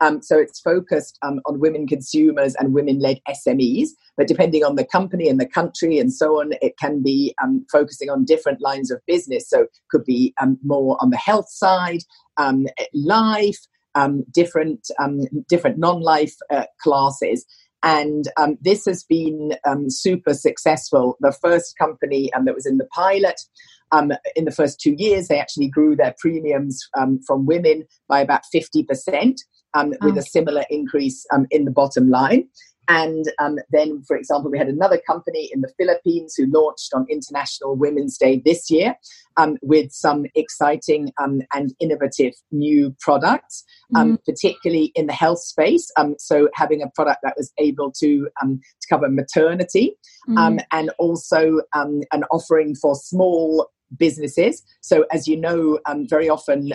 Um, 0.00 0.22
so 0.22 0.38
it's 0.38 0.60
focused 0.60 1.18
um, 1.22 1.40
on 1.46 1.58
women 1.58 1.86
consumers 1.86 2.54
and 2.54 2.72
women 2.72 3.00
led 3.00 3.20
SMEs. 3.28 3.88
But 4.16 4.28
depending 4.28 4.64
on 4.64 4.76
the 4.76 4.84
company 4.84 5.28
and 5.28 5.40
the 5.40 5.46
country 5.46 5.98
and 5.98 6.12
so 6.12 6.40
on, 6.40 6.52
it 6.62 6.76
can 6.78 7.02
be 7.02 7.34
um, 7.42 7.66
focusing 7.70 8.10
on 8.10 8.24
different 8.24 8.60
lines 8.60 8.90
of 8.90 9.00
business. 9.06 9.48
So 9.48 9.62
it 9.62 9.70
could 9.90 10.04
be 10.04 10.34
um, 10.40 10.58
more 10.64 10.96
on 11.00 11.10
the 11.10 11.16
health 11.16 11.48
side, 11.48 12.00
um, 12.36 12.66
life, 12.94 13.58
um, 13.94 14.24
different, 14.32 14.88
different 15.48 15.78
non 15.78 16.00
life 16.00 16.36
uh, 16.50 16.64
classes. 16.80 17.44
And 17.82 18.26
this 18.60 18.84
has 18.86 19.04
been 19.04 19.52
super 19.88 20.34
successful. 20.34 21.16
The 21.20 21.32
first 21.32 21.78
company 21.78 22.30
that 22.34 22.54
was 22.54 22.66
in 22.66 22.78
the 22.78 22.86
pilot 22.86 23.40
um, 23.92 24.12
in 24.36 24.44
the 24.44 24.50
first 24.50 24.80
two 24.80 24.94
years, 24.96 25.28
they 25.28 25.38
actually 25.38 25.68
grew 25.68 25.96
their 25.96 26.14
premiums 26.18 26.86
um, 26.98 27.20
from 27.26 27.46
women 27.46 27.84
by 28.08 28.20
about 28.20 28.42
50% 28.54 29.36
um, 29.74 29.92
with 30.02 30.18
a 30.18 30.22
similar 30.22 30.64
increase 30.70 31.26
um, 31.32 31.46
in 31.50 31.64
the 31.64 31.70
bottom 31.70 32.10
line. 32.10 32.48
And 32.88 33.30
um, 33.38 33.58
then, 33.70 34.02
for 34.06 34.16
example, 34.16 34.50
we 34.50 34.58
had 34.58 34.68
another 34.68 34.98
company 34.98 35.50
in 35.52 35.60
the 35.60 35.72
Philippines 35.76 36.34
who 36.36 36.46
launched 36.46 36.94
on 36.94 37.06
International 37.10 37.76
Women's 37.76 38.16
Day 38.16 38.40
this 38.42 38.70
year 38.70 38.96
um, 39.36 39.58
with 39.60 39.92
some 39.92 40.24
exciting 40.34 41.12
um, 41.22 41.42
and 41.52 41.74
innovative 41.80 42.32
new 42.50 42.96
products, 42.98 43.62
um, 43.94 44.16
mm. 44.16 44.24
particularly 44.24 44.90
in 44.94 45.06
the 45.06 45.12
health 45.12 45.40
space. 45.40 45.90
Um, 45.98 46.16
so, 46.18 46.48
having 46.54 46.82
a 46.82 46.88
product 46.94 47.20
that 47.22 47.34
was 47.36 47.52
able 47.58 47.92
to, 48.00 48.28
um, 48.42 48.60
to 48.80 48.88
cover 48.88 49.08
maternity 49.10 49.94
mm. 50.26 50.64
and 50.72 50.90
also 50.98 51.60
an 51.74 52.24
offering 52.30 52.74
for 52.74 52.94
small 52.94 53.68
businesses. 53.96 54.62
So, 54.80 55.04
as 55.12 55.28
you 55.28 55.38
know, 55.38 55.78
very 56.08 56.28
often 56.28 56.72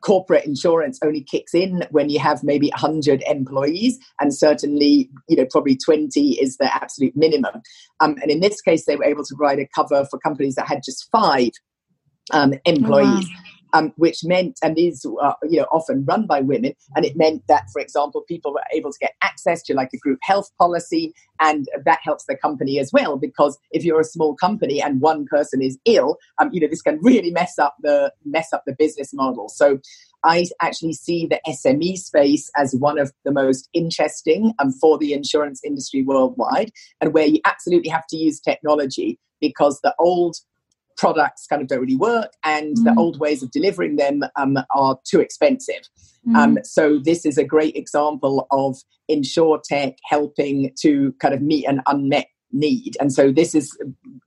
corporate 0.00 0.44
insurance 0.44 0.98
only 1.04 1.22
kicks 1.22 1.54
in 1.54 1.84
when 1.90 2.10
you 2.10 2.18
have 2.18 2.42
maybe 2.42 2.68
100 2.70 3.22
employees 3.26 3.98
and 4.20 4.34
certainly 4.34 5.08
you 5.28 5.36
know 5.36 5.46
probably 5.50 5.76
20 5.76 6.40
is 6.40 6.56
the 6.56 6.74
absolute 6.74 7.16
minimum. 7.16 7.62
Um, 8.00 8.16
and 8.22 8.30
in 8.30 8.40
this 8.40 8.60
case 8.60 8.86
they 8.86 8.96
were 8.96 9.04
able 9.04 9.24
to 9.24 9.34
provide 9.36 9.58
a 9.58 9.68
cover 9.74 10.06
for 10.10 10.18
companies 10.18 10.54
that 10.54 10.68
had 10.68 10.82
just 10.84 11.08
five 11.10 11.50
um, 12.32 12.54
employees 12.64 13.26
oh, 13.28 13.34
wow 13.34 13.50
um, 13.72 13.92
which 13.96 14.24
meant, 14.24 14.58
and 14.62 14.76
these 14.76 15.04
are 15.20 15.36
you 15.48 15.60
know 15.60 15.66
often 15.72 16.04
run 16.04 16.26
by 16.26 16.40
women, 16.40 16.74
and 16.94 17.04
it 17.04 17.16
meant 17.16 17.42
that, 17.48 17.64
for 17.72 17.80
example, 17.80 18.22
people 18.26 18.52
were 18.52 18.62
able 18.72 18.92
to 18.92 18.98
get 19.00 19.14
access 19.22 19.62
to 19.64 19.74
like 19.74 19.90
a 19.92 19.98
group 19.98 20.18
health 20.22 20.50
policy, 20.58 21.12
and 21.40 21.68
that 21.84 22.00
helps 22.02 22.24
the 22.24 22.36
company 22.36 22.78
as 22.78 22.92
well 22.92 23.16
because 23.16 23.58
if 23.70 23.84
you're 23.84 24.00
a 24.00 24.04
small 24.04 24.34
company 24.34 24.82
and 24.82 25.00
one 25.00 25.26
person 25.26 25.62
is 25.62 25.78
ill, 25.84 26.18
um, 26.38 26.50
you 26.52 26.60
know 26.60 26.68
this 26.68 26.82
can 26.82 26.98
really 27.02 27.30
mess 27.30 27.58
up 27.58 27.76
the 27.82 28.12
mess 28.24 28.52
up 28.52 28.62
the 28.66 28.74
business 28.78 29.12
model. 29.12 29.48
So. 29.48 29.78
I 30.22 30.44
actually 30.60 30.92
see 30.92 31.26
the 31.26 31.40
SME 31.48 31.96
space 31.96 32.50
as 32.54 32.74
one 32.74 32.98
of 32.98 33.10
the 33.24 33.32
most 33.32 33.70
interesting 33.72 34.52
um, 34.58 34.70
for 34.70 34.98
the 34.98 35.14
insurance 35.14 35.62
industry 35.64 36.02
worldwide, 36.02 36.72
and 37.00 37.14
where 37.14 37.24
you 37.24 37.40
absolutely 37.46 37.88
have 37.88 38.06
to 38.10 38.18
use 38.18 38.38
technology 38.38 39.18
because 39.40 39.80
the 39.80 39.94
old 39.98 40.36
products 41.00 41.46
kind 41.46 41.62
of 41.62 41.68
don't 41.68 41.80
really 41.80 41.96
work 41.96 42.32
and 42.44 42.76
mm. 42.76 42.84
the 42.84 42.94
old 42.98 43.18
ways 43.18 43.42
of 43.42 43.50
delivering 43.50 43.96
them 43.96 44.20
um, 44.36 44.58
are 44.76 44.98
too 45.04 45.18
expensive. 45.18 45.88
Mm. 46.28 46.36
Um, 46.36 46.58
so 46.62 46.98
this 47.02 47.24
is 47.24 47.38
a 47.38 47.44
great 47.44 47.74
example 47.74 48.46
of 48.50 48.76
tech 49.64 49.94
helping 50.04 50.72
to 50.82 51.12
kind 51.20 51.34
of 51.34 51.40
meet 51.40 51.64
an 51.66 51.80
unmet 51.86 52.26
need. 52.52 52.96
And 53.00 53.12
so 53.12 53.32
this 53.32 53.54
is 53.54 53.76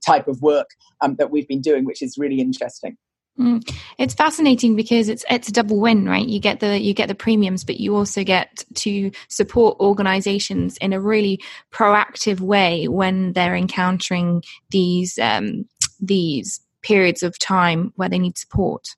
type 0.06 0.28
of 0.28 0.42
work 0.42 0.70
um, 1.02 1.16
that 1.20 1.30
we've 1.30 1.48
been 1.48 1.62
doing, 1.62 1.86
which 1.86 2.02
is 2.02 2.18
really 2.18 2.42
interesting. 2.42 2.98
Mm. 3.40 3.68
It's 3.98 4.14
fascinating 4.14 4.76
because 4.76 5.10
it's 5.10 5.26
it's 5.28 5.48
a 5.48 5.52
double 5.52 5.80
win, 5.80 6.08
right? 6.08 6.26
You 6.26 6.40
get 6.40 6.60
the 6.60 6.80
you 6.80 6.94
get 6.94 7.08
the 7.08 7.16
premiums, 7.16 7.64
but 7.64 7.80
you 7.80 7.96
also 7.96 8.24
get 8.24 8.64
to 8.76 9.10
support 9.28 9.80
organisations 9.80 10.78
in 10.78 10.94
a 10.94 11.02
really 11.02 11.42
proactive 11.72 12.42
way 12.42 12.88
when 12.88 13.34
they're 13.34 13.56
encountering 13.56 14.44
these 14.70 15.18
um, 15.18 15.66
these 16.06 16.60
periods 16.82 17.24
of 17.24 17.39
time 17.39 17.94
where 17.96 18.10
they 18.10 18.20
need 18.20 18.38
support? 18.38 18.96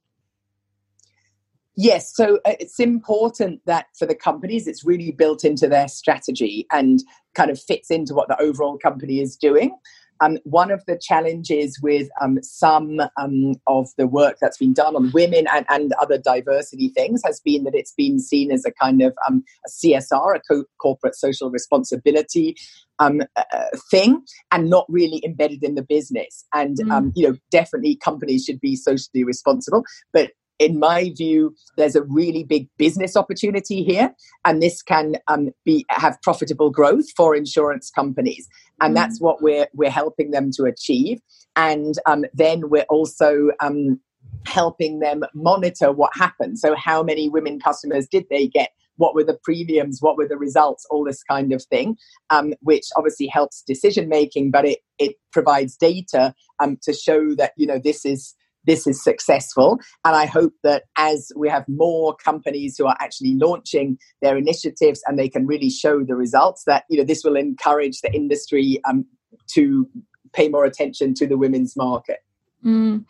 Yes, 1.78 2.16
so 2.16 2.40
uh, 2.46 2.54
it's 2.60 2.80
important 2.80 3.62
that 3.66 3.88
for 3.98 4.06
the 4.06 4.16
companies, 4.16 4.66
it's 4.66 4.86
really 4.86 5.12
built 5.12 5.44
into 5.44 5.68
their 5.68 5.90
strategy 5.90 6.66
and 6.72 7.04
kind 7.34 7.52
of 7.52 7.62
fits 7.62 7.92
into 7.92 8.14
what 8.14 8.30
the 8.30 8.42
overall 8.42 8.78
company 8.78 9.20
is 9.20 9.36
doing. 9.36 9.78
Um, 10.22 10.38
one 10.44 10.72
of 10.72 10.84
the 10.86 10.98
challenges 10.98 11.80
with 11.82 12.10
um, 12.22 12.42
some 12.42 13.02
um, 13.18 13.54
of 13.68 13.90
the 13.98 14.08
work 14.08 14.38
that's 14.42 14.58
been 14.58 14.74
done 14.74 14.96
on 14.96 15.12
women 15.12 15.46
and, 15.54 15.66
and, 15.70 15.94
other 16.02 16.18
diversity 16.18 16.90
things 16.90 17.22
has 17.26 17.40
been 17.40 17.64
that 17.64 17.76
it's 17.76 17.94
been 17.94 18.20
seen 18.20 18.52
as 18.52 18.66
a 18.66 18.72
kind 18.72 19.02
of 19.02 19.16
um, 19.28 19.44
a 19.66 19.70
CSR, 19.70 20.36
a 20.36 20.40
co- 20.42 20.66
corporate 20.82 21.16
social 21.16 21.50
responsibility 21.50 22.56
um, 23.00 23.22
uh, 23.36 23.44
thing, 23.90 24.22
and 24.52 24.70
not 24.70 24.86
really 24.90 25.22
embedded 25.26 25.64
in 25.64 25.76
the 25.76 25.84
business. 25.84 26.46
And 26.54 26.78
mm. 26.78 27.12
you 27.16 27.30
know, 27.30 27.38
definitely 27.52 27.96
companies 27.98 28.46
should 28.46 28.60
be 28.60 28.76
socially 28.76 29.24
responsible, 29.24 29.84
but 30.12 30.32
in 30.60 30.80
my 30.80 31.12
view, 31.16 31.56
there's 31.78 31.96
a 31.96 32.04
really 32.04 32.44
big 32.44 32.68
business 32.78 33.16
opportunity 33.16 33.84
here, 33.84 34.14
and 34.46 34.62
this 34.62 34.82
can 34.82 35.18
um, 35.28 35.50
be 35.66 35.86
have 35.90 36.22
profitable 36.22 36.70
growth 36.70 37.06
for 37.16 37.36
insurance 37.36 37.90
companies, 37.90 38.48
and 38.82 38.94
mm. 38.94 38.96
that's 38.96 39.20
what 39.20 39.42
we're 39.42 39.68
we're 39.74 39.90
helping 39.90 40.32
them 40.32 40.52
to 40.56 40.64
achieve. 40.64 41.20
And 41.56 41.96
um, 42.06 42.26
then 42.34 42.70
we're 42.70 42.86
also 42.90 43.50
um, 43.62 44.00
helping 44.46 45.00
them 45.00 45.24
monitor 45.34 45.92
what 45.92 46.12
happened. 46.16 46.60
So, 46.60 46.76
how 46.76 47.04
many 47.04 47.30
women 47.30 47.60
customers 47.60 48.08
did 48.08 48.26
they 48.30 48.48
get? 48.48 48.70
What 48.98 49.14
were 49.14 49.26
the 49.26 49.38
premiums? 49.44 49.98
What 50.02 50.16
were 50.16 50.28
the 50.28 50.38
results? 50.38 50.86
All 50.90 51.04
this 51.04 51.22
kind 51.24 51.52
of 51.52 51.64
thing, 51.66 51.98
um, 52.30 52.54
which 52.62 52.86
obviously 52.96 53.28
helps 53.28 53.62
decision 53.62 54.08
making, 54.08 54.52
but 54.52 54.66
it 54.66 54.80
it 55.00 55.16
provides 55.34 55.76
data 55.76 56.34
um, 56.62 56.78
to 56.84 56.94
show 56.94 57.36
that 57.36 57.52
you 57.58 57.68
know 57.68 57.80
this 57.80 58.06
is 58.06 58.36
this 58.66 58.88
is 58.88 59.04
successful. 59.04 59.80
And 60.04 60.16
I 60.16 60.26
hope 60.26 60.54
that 60.64 60.84
as 60.98 61.32
we 61.36 61.50
have 61.50 61.66
more 61.68 62.16
companies 62.16 62.76
who 62.78 62.86
are 62.86 62.98
actually 63.00 63.36
launching 63.36 63.98
their 64.22 64.38
initiatives 64.38 65.02
and 65.06 65.18
they 65.18 65.30
can 65.30 65.46
really 65.46 65.70
show 65.70 66.04
the 66.04 66.16
results, 66.16 66.64
that 66.66 66.86
you 66.90 66.98
know 66.98 67.04
this 67.04 67.24
will 67.24 67.36
encourage 67.36 68.02
the 68.02 68.14
industry 68.14 68.80
um, 68.88 69.06
to 69.54 69.88
pay 70.34 70.50
more 70.50 70.66
attention 70.66 71.14
to 71.16 71.28
the 71.28 71.38
women's 71.38 71.76
market. 71.76 72.20
Mm. 72.64 73.06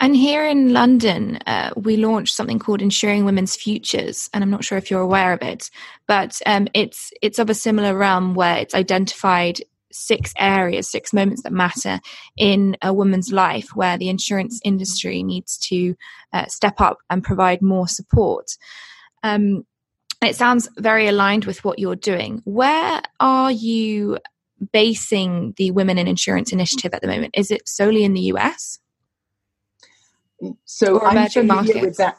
And 0.00 0.16
here 0.16 0.46
in 0.46 0.72
London, 0.72 1.36
uh, 1.46 1.70
we 1.76 1.96
launched 1.96 2.34
something 2.34 2.58
called 2.58 2.80
Insuring 2.80 3.24
Women's 3.24 3.56
Futures, 3.56 4.30
and 4.32 4.42
I'm 4.42 4.50
not 4.50 4.64
sure 4.64 4.78
if 4.78 4.90
you're 4.90 5.00
aware 5.00 5.32
of 5.32 5.42
it, 5.42 5.70
but 6.06 6.40
um, 6.46 6.68
it's 6.72 7.12
it's 7.20 7.38
of 7.38 7.50
a 7.50 7.54
similar 7.54 7.96
realm 7.96 8.34
where 8.34 8.56
it's 8.56 8.74
identified 8.74 9.60
six 9.92 10.32
areas, 10.38 10.90
six 10.90 11.12
moments 11.12 11.42
that 11.42 11.52
matter 11.52 12.00
in 12.36 12.76
a 12.82 12.92
woman's 12.92 13.32
life 13.32 13.70
where 13.74 13.98
the 13.98 14.08
insurance 14.08 14.60
industry 14.64 15.22
needs 15.22 15.58
to 15.58 15.94
uh, 16.32 16.46
step 16.46 16.80
up 16.80 16.98
and 17.10 17.22
provide 17.22 17.62
more 17.62 17.88
support. 17.88 18.56
Um, 19.22 19.64
it 20.22 20.36
sounds 20.36 20.68
very 20.78 21.08
aligned 21.08 21.44
with 21.44 21.64
what 21.64 21.78
you're 21.78 21.96
doing. 21.96 22.42
Where 22.44 23.02
are 23.20 23.50
you 23.50 24.18
basing 24.72 25.54
the 25.56 25.72
Women 25.72 25.98
in 25.98 26.06
Insurance 26.06 26.52
initiative 26.52 26.94
at 26.94 27.02
the 27.02 27.08
moment? 27.08 27.34
Is 27.36 27.50
it 27.50 27.68
solely 27.68 28.04
in 28.04 28.14
the 28.14 28.20
US? 28.32 28.78
So 30.64 31.00
I'm 31.02 31.28
familiar 31.28 31.44
markets? 31.44 31.80
with 31.80 31.96
that. 31.98 32.18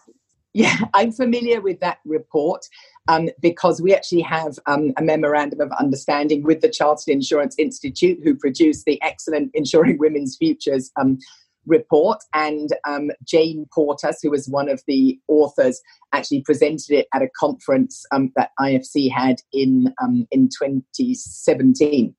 Yeah, 0.53 0.75
I'm 0.93 1.12
familiar 1.12 1.62
with 1.62 1.79
that 1.79 1.99
report 2.05 2.67
um, 3.07 3.29
because 3.41 3.81
we 3.81 3.93
actually 3.93 4.21
have 4.21 4.57
um, 4.65 4.93
a 4.97 5.01
memorandum 5.01 5.61
of 5.61 5.71
understanding 5.73 6.43
with 6.43 6.61
the 6.61 6.69
Chartered 6.69 7.09
Insurance 7.09 7.55
Institute, 7.57 8.19
who 8.23 8.35
produced 8.35 8.85
the 8.85 9.01
excellent 9.01 9.51
Insuring 9.53 9.97
Women's 9.97 10.37
Futures 10.37 10.91
um, 10.99 11.19
report. 11.65 12.19
And 12.33 12.69
um, 12.87 13.11
Jane 13.23 13.67
Portas, 13.75 14.15
who 14.21 14.31
was 14.31 14.47
one 14.47 14.69
of 14.69 14.81
the 14.87 15.19
authors, 15.27 15.81
actually 16.13 16.41
presented 16.41 16.91
it 16.91 17.07
at 17.13 17.21
a 17.21 17.29
conference 17.37 18.05
um, 18.11 18.31
that 18.35 18.51
IFC 18.59 19.11
had 19.11 19.41
in, 19.51 19.93
um, 20.01 20.27
in 20.31 20.47
2017. 20.49 22.15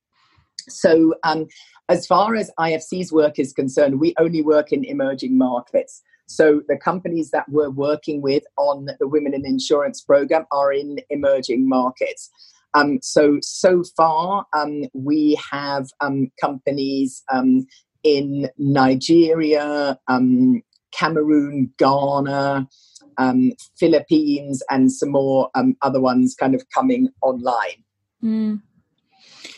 So, 0.68 1.14
as 1.90 2.06
far 2.06 2.34
as 2.34 2.50
IFC's 2.58 3.12
work 3.12 3.38
is 3.38 3.52
concerned, 3.52 4.00
we 4.00 4.14
only 4.18 4.40
work 4.40 4.72
in 4.72 4.84
emerging 4.84 5.36
markets. 5.36 6.02
So 6.26 6.62
the 6.68 6.76
companies 6.76 7.30
that 7.30 7.48
we're 7.48 7.70
working 7.70 8.22
with 8.22 8.44
on 8.56 8.88
the 8.98 9.08
Women 9.08 9.34
in 9.34 9.46
Insurance 9.46 10.00
program 10.00 10.46
are 10.50 10.72
in 10.72 10.98
emerging 11.10 11.68
markets. 11.68 12.30
Um, 12.74 12.98
so 13.02 13.38
so 13.40 13.84
far, 13.96 14.46
um, 14.52 14.84
we 14.94 15.38
have 15.50 15.88
um, 16.00 16.32
companies 16.40 17.22
um, 17.32 17.66
in 18.02 18.50
Nigeria, 18.58 19.98
um, 20.08 20.62
Cameroon, 20.92 21.72
Ghana, 21.78 22.68
um, 23.16 23.52
Philippines, 23.78 24.62
and 24.70 24.90
some 24.92 25.12
more 25.12 25.50
other 25.82 26.00
ones 26.00 26.34
kind 26.34 26.54
of 26.54 26.68
coming 26.70 27.10
online. 27.22 27.84
Mm. 28.22 28.62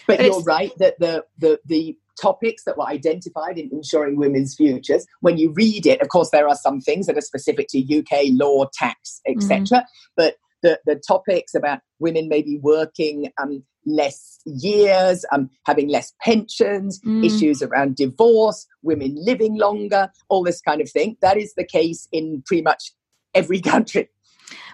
But, 0.06 0.18
but 0.18 0.26
you're 0.26 0.42
right 0.42 0.72
that 0.78 0.98
the 0.98 1.24
the 1.38 1.58
the 1.64 1.96
topics 2.20 2.64
that 2.64 2.76
were 2.76 2.86
identified 2.86 3.58
in 3.58 3.68
Insuring 3.72 4.16
Women's 4.16 4.54
Futures. 4.54 5.06
When 5.20 5.38
you 5.38 5.52
read 5.52 5.86
it, 5.86 6.00
of 6.00 6.08
course, 6.08 6.30
there 6.30 6.48
are 6.48 6.54
some 6.54 6.80
things 6.80 7.06
that 7.06 7.18
are 7.18 7.22
specific 7.22 7.68
to 7.70 7.98
UK 7.98 8.26
law, 8.30 8.66
tax, 8.72 9.20
etc. 9.26 9.58
Mm-hmm. 9.60 9.86
But 10.16 10.36
the, 10.62 10.80
the 10.86 11.00
topics 11.06 11.54
about 11.54 11.80
women 11.98 12.28
maybe 12.28 12.58
working 12.60 13.30
um, 13.40 13.62
less 13.84 14.40
years, 14.44 15.24
um, 15.32 15.48
having 15.64 15.88
less 15.88 16.12
pensions, 16.20 17.00
mm. 17.00 17.24
issues 17.24 17.62
around 17.62 17.96
divorce, 17.96 18.66
women 18.82 19.14
living 19.16 19.56
longer, 19.56 20.10
all 20.28 20.42
this 20.42 20.60
kind 20.60 20.80
of 20.80 20.90
thing. 20.90 21.16
That 21.22 21.36
is 21.36 21.54
the 21.54 21.64
case 21.64 22.08
in 22.12 22.42
pretty 22.46 22.62
much 22.62 22.92
every 23.34 23.60
country. 23.72 24.08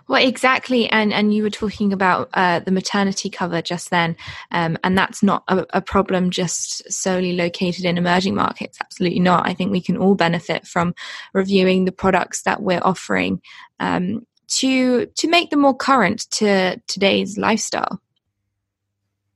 Well, 0.09 0.23
exactly, 0.23 0.89
and 0.89 1.13
and 1.13 1.33
you 1.33 1.43
were 1.43 1.51
talking 1.51 1.93
about 1.93 2.29
uh, 2.35 2.61
the 2.61 2.71
maternity 2.71 3.31
cover 3.31 3.63
just 3.63 3.91
then, 3.91 4.17
um, 4.51 4.77
and 4.85 4.97
that's 4.97 5.23
not 5.23 5.45
a, 5.49 5.65
a, 5.71 5.81
problem 5.81 6.31
just 6.31 6.91
solely 6.93 7.35
located 7.35 7.85
in 7.85 7.99
emerging 7.99 8.35
markets. 8.35 8.79
Absolutely 8.81 9.21
not. 9.21 9.49
I 9.49 9.55
think 9.55 9.71
we 9.71 9.81
can 9.81 9.97
all 9.97 10.15
benefit 10.15 10.67
from 10.67 10.95
reviewing 11.33 11.85
the 11.85 11.93
products 11.93 12.43
that 12.43 12.63
we're 12.63 12.83
offering 12.83 13.41
um, 13.81 14.27
to 14.49 15.07
to 15.07 15.29
make 15.29 15.51
them 15.51 15.61
more 15.61 15.77
current 15.77 16.31
to 16.33 16.81
today's 16.87 17.39
lifestyle. 17.39 18.01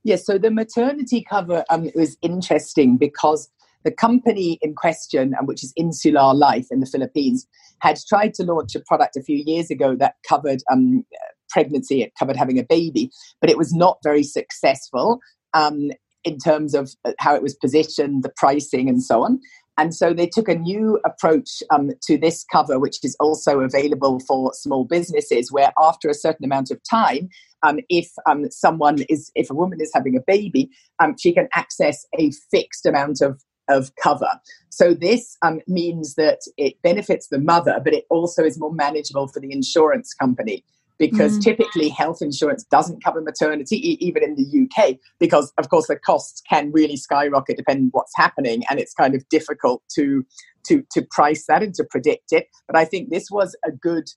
Yes, 0.03 0.25
so 0.25 0.37
the 0.37 0.51
maternity 0.51 1.25
cover 1.27 1.65
um, 1.69 1.89
was 1.93 2.17
interesting 2.21 2.97
because 2.97 3.49
the 3.87 3.91
company 3.93 4.59
in 4.61 4.75
question, 4.75 5.33
which 5.43 5.63
is 5.63 5.71
Insular 5.77 6.33
Life 6.33 6.67
in 6.71 6.81
the 6.81 6.85
Philippines, 6.85 7.47
had 7.79 7.97
tried 8.09 8.33
to 8.33 8.43
launch 8.43 8.75
a 8.75 8.81
product 8.81 9.15
a 9.15 9.21
few 9.21 9.41
years 9.45 9.71
ago 9.71 9.95
that 9.95 10.15
covered 10.27 10.61
um, 10.69 11.05
pregnancy, 11.49 12.01
it 12.01 12.11
covered 12.19 12.35
having 12.35 12.59
a 12.59 12.65
baby, 12.65 13.09
but 13.39 13.49
it 13.49 13.57
was 13.57 13.73
not 13.73 13.97
very 14.03 14.23
successful 14.23 15.21
um, 15.53 15.89
in 16.25 16.37
terms 16.37 16.73
of 16.73 16.91
uh, 17.05 17.13
how 17.17 17.33
it 17.33 17.41
was 17.41 17.55
positioned, 17.55 18.23
the 18.23 18.33
pricing, 18.35 18.89
and 18.89 19.01
so 19.01 19.23
on. 19.23 19.39
And 19.77 19.95
so 19.95 20.11
they 20.11 20.27
took 20.27 20.49
a 20.49 20.55
new 20.55 20.99
approach 21.05 21.63
um, 21.69 21.91
to 22.07 22.17
this 22.17 22.43
cover, 22.51 22.79
which 22.79 22.97
is 23.03 23.15
also 23.21 23.61
available 23.61 24.19
for 24.27 24.51
small 24.53 24.83
businesses, 24.83 25.49
where 25.49 25.71
after 25.79 26.09
a 26.09 26.13
certain 26.13 26.43
amount 26.43 26.71
of 26.71 26.81
time, 26.89 27.29
um, 27.63 27.79
if 27.87 28.09
um, 28.29 28.51
someone 28.51 28.97
is, 29.07 29.31
if 29.33 29.49
a 29.49 29.53
woman 29.53 29.79
is 29.79 29.91
having 29.93 30.17
a 30.17 30.21
baby, 30.27 30.69
um, 31.01 31.15
she 31.17 31.33
can 31.33 31.47
access 31.53 32.05
a 32.19 32.31
fixed 32.51 32.85
amount 32.85 33.21
of 33.21 33.41
of 33.69 33.95
cover. 33.95 34.29
So 34.69 34.93
this 34.93 35.37
um, 35.41 35.61
means 35.67 36.15
that 36.15 36.39
it 36.57 36.81
benefits 36.83 37.27
the 37.27 37.39
mother, 37.39 37.79
but 37.83 37.93
it 37.93 38.05
also 38.09 38.43
is 38.43 38.59
more 38.59 38.73
manageable 38.73 39.27
for 39.27 39.39
the 39.39 39.51
insurance 39.51 40.13
company 40.13 40.63
because 40.97 41.37
mm. 41.37 41.43
typically 41.43 41.89
health 41.89 42.21
insurance 42.21 42.63
doesn't 42.65 43.03
cover 43.03 43.21
maternity, 43.21 43.75
even 44.03 44.23
in 44.23 44.35
the 44.35 44.67
UK, 44.67 44.95
because 45.19 45.53
of 45.57 45.69
course 45.69 45.87
the 45.87 45.95
costs 45.95 46.41
can 46.49 46.71
really 46.71 46.95
skyrocket 46.95 47.57
depending 47.57 47.89
what's 47.91 48.13
happening, 48.15 48.63
and 48.69 48.79
it's 48.79 48.93
kind 48.93 49.15
of 49.15 49.27
difficult 49.29 49.83
to 49.95 50.25
to 50.67 50.83
to 50.91 51.01
price 51.11 51.45
that 51.47 51.63
and 51.63 51.73
to 51.75 51.83
predict 51.83 52.31
it. 52.31 52.47
But 52.67 52.77
I 52.77 52.85
think 52.85 53.09
this 53.09 53.29
was 53.31 53.55
a 53.65 53.71
good 53.71 54.09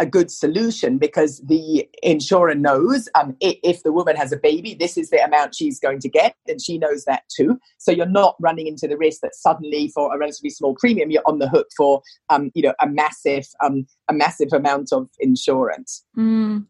a 0.00 0.06
good 0.06 0.30
solution 0.30 0.98
because 0.98 1.40
the 1.40 1.88
insurer 2.02 2.54
knows 2.54 3.08
um, 3.14 3.36
if 3.40 3.82
the 3.82 3.92
woman 3.92 4.16
has 4.16 4.32
a 4.32 4.36
baby, 4.36 4.74
this 4.74 4.96
is 4.96 5.10
the 5.10 5.22
amount 5.24 5.54
she's 5.54 5.80
going 5.80 5.98
to 6.00 6.08
get, 6.08 6.36
and 6.46 6.60
she 6.60 6.78
knows 6.78 7.04
that 7.04 7.22
too. 7.34 7.58
So 7.78 7.90
you're 7.90 8.06
not 8.06 8.36
running 8.40 8.66
into 8.66 8.86
the 8.86 8.96
risk 8.96 9.20
that 9.22 9.34
suddenly, 9.34 9.88
for 9.94 10.14
a 10.14 10.18
relatively 10.18 10.50
small 10.50 10.74
premium, 10.74 11.10
you're 11.10 11.22
on 11.26 11.38
the 11.38 11.48
hook 11.48 11.68
for 11.76 12.02
um, 12.30 12.50
you 12.54 12.62
know 12.62 12.74
a 12.80 12.88
massive 12.88 13.46
um, 13.62 13.86
a 14.08 14.12
massive 14.12 14.52
amount 14.52 14.92
of 14.92 15.08
insurance. 15.18 16.04
Mm. 16.16 16.66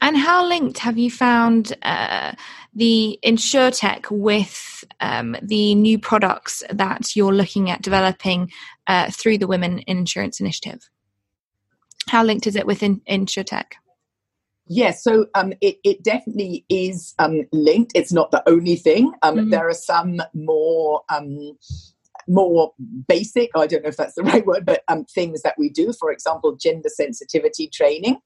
And 0.00 0.16
how 0.16 0.46
linked 0.46 0.78
have 0.78 0.98
you 0.98 1.10
found 1.10 1.76
uh, 1.82 2.32
the 2.74 3.18
insurtech 3.24 4.10
with 4.10 4.84
um, 5.00 5.36
the 5.42 5.74
new 5.74 5.98
products 5.98 6.62
that 6.70 7.16
you're 7.16 7.32
looking 7.32 7.70
at 7.70 7.82
developing 7.82 8.50
uh, 8.86 9.10
through 9.10 9.38
the 9.38 9.46
Women 9.46 9.78
in 9.80 9.98
Insurance 9.98 10.40
Initiative? 10.40 10.90
How 12.08 12.24
linked 12.24 12.46
is 12.46 12.56
it 12.56 12.66
with 12.66 12.82
in- 12.82 13.02
InsurTech? 13.08 13.72
Yes, 14.68 15.02
so 15.02 15.26
um, 15.34 15.52
it, 15.60 15.76
it, 15.84 16.02
definitely 16.02 16.64
is 16.68 17.14
um, 17.20 17.42
linked. 17.52 17.92
It's 17.94 18.12
not 18.12 18.32
the 18.32 18.42
only 18.48 18.76
thing. 18.76 19.12
Um, 19.22 19.36
mm 19.36 19.50
There 19.50 19.68
are 19.68 19.74
some 19.74 20.20
more 20.34 21.02
um, 21.08 21.56
more 22.28 22.72
basic. 23.06 23.50
I 23.54 23.68
don't 23.68 23.84
know 23.84 23.90
if 23.90 23.96
that's 23.96 24.14
the 24.14 24.22
right 24.30 24.44
word, 24.44 24.66
but 24.66 24.82
um, 24.88 25.04
things 25.04 25.42
that 25.42 25.54
we 25.56 25.68
do. 25.68 25.92
For 25.92 26.10
example, 26.10 26.56
gender 26.56 26.88
sensitivity 26.88 27.68
training. 27.68 28.16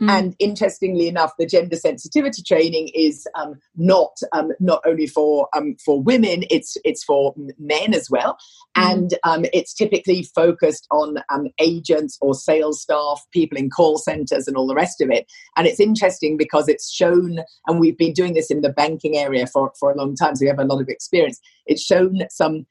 Mm. 0.00 0.10
And 0.10 0.36
interestingly 0.38 1.08
enough, 1.08 1.32
the 1.38 1.46
gender 1.46 1.76
sensitivity 1.76 2.42
training 2.42 2.90
is 2.94 3.26
um, 3.34 3.54
not 3.76 4.16
um, 4.32 4.52
not 4.60 4.80
only 4.86 5.06
for 5.06 5.48
um, 5.56 5.76
for 5.84 6.00
women; 6.00 6.44
it's 6.50 6.76
it's 6.84 7.02
for 7.04 7.34
men 7.58 7.94
as 7.94 8.08
well, 8.10 8.36
mm. 8.76 8.90
and 8.90 9.14
um, 9.24 9.44
it's 9.52 9.74
typically 9.74 10.22
focused 10.34 10.86
on 10.90 11.18
um, 11.30 11.48
agents 11.60 12.16
or 12.20 12.34
sales 12.34 12.80
staff, 12.80 13.24
people 13.32 13.58
in 13.58 13.70
call 13.70 13.98
centers, 13.98 14.46
and 14.46 14.56
all 14.56 14.66
the 14.66 14.74
rest 14.74 15.00
of 15.00 15.10
it. 15.10 15.26
And 15.56 15.66
it's 15.66 15.80
interesting 15.80 16.36
because 16.36 16.68
it's 16.68 16.92
shown, 16.92 17.40
and 17.66 17.80
we've 17.80 17.98
been 17.98 18.12
doing 18.12 18.34
this 18.34 18.50
in 18.50 18.60
the 18.60 18.72
banking 18.72 19.16
area 19.16 19.46
for 19.46 19.72
for 19.78 19.90
a 19.90 19.96
long 19.96 20.14
time, 20.14 20.36
so 20.36 20.44
we 20.44 20.48
have 20.48 20.60
a 20.60 20.64
lot 20.64 20.80
of 20.80 20.88
experience. 20.88 21.40
It's 21.66 21.82
shown 21.82 22.20
some 22.30 22.66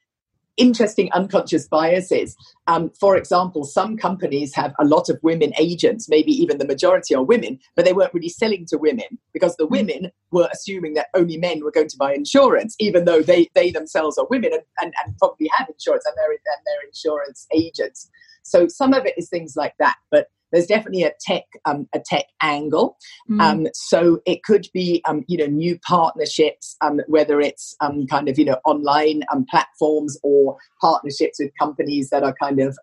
interesting 0.58 1.10
unconscious 1.12 1.66
biases. 1.66 2.36
Um, 2.66 2.90
for 2.90 3.16
example, 3.16 3.64
some 3.64 3.96
companies 3.96 4.54
have 4.54 4.74
a 4.78 4.84
lot 4.84 5.08
of 5.08 5.18
women 5.22 5.52
agents, 5.58 6.08
maybe 6.08 6.32
even 6.32 6.58
the 6.58 6.66
majority 6.66 7.14
are 7.14 7.24
women, 7.24 7.58
but 7.74 7.84
they 7.84 7.92
weren't 7.92 8.12
really 8.12 8.28
selling 8.28 8.66
to 8.66 8.76
women 8.76 9.18
because 9.32 9.56
the 9.56 9.66
hmm. 9.66 9.72
women 9.72 10.12
were 10.30 10.48
assuming 10.52 10.94
that 10.94 11.08
only 11.14 11.36
men 11.36 11.64
were 11.64 11.70
going 11.70 11.88
to 11.88 11.96
buy 11.96 12.12
insurance, 12.12 12.76
even 12.78 13.04
though 13.04 13.22
they, 13.22 13.48
they 13.54 13.70
themselves 13.70 14.18
are 14.18 14.26
women 14.28 14.52
and, 14.52 14.62
and, 14.80 14.92
and 15.04 15.16
probably 15.18 15.48
have 15.56 15.68
insurance 15.68 16.04
and 16.04 16.14
they're, 16.16 16.30
and 16.30 16.40
they're 16.66 16.86
insurance 16.86 17.46
agents. 17.54 18.10
So 18.42 18.68
some 18.68 18.92
of 18.92 19.06
it 19.06 19.14
is 19.16 19.28
things 19.28 19.56
like 19.56 19.74
that. 19.78 19.96
But 20.10 20.28
there's 20.52 20.66
definitely 20.66 21.02
a 21.02 21.12
tech 21.20 21.44
um, 21.64 21.88
a 21.94 22.00
tech 22.04 22.26
angle. 22.42 22.96
Mm. 23.30 23.40
Um, 23.40 23.66
so 23.74 24.20
it 24.26 24.42
could 24.42 24.66
be 24.72 25.02
um, 25.06 25.24
you 25.28 25.38
know 25.38 25.46
new 25.46 25.78
partnerships, 25.80 26.76
um, 26.80 27.00
whether 27.06 27.40
it's 27.40 27.74
um, 27.80 28.06
kind 28.06 28.28
of 28.28 28.38
you 28.38 28.44
know 28.44 28.58
online 28.64 29.22
um, 29.32 29.44
platforms 29.50 30.18
or 30.22 30.56
partnerships 30.80 31.38
with 31.40 31.50
companies 31.58 32.10
that 32.10 32.22
are 32.22 32.34
kind 32.40 32.60
of 32.60 32.78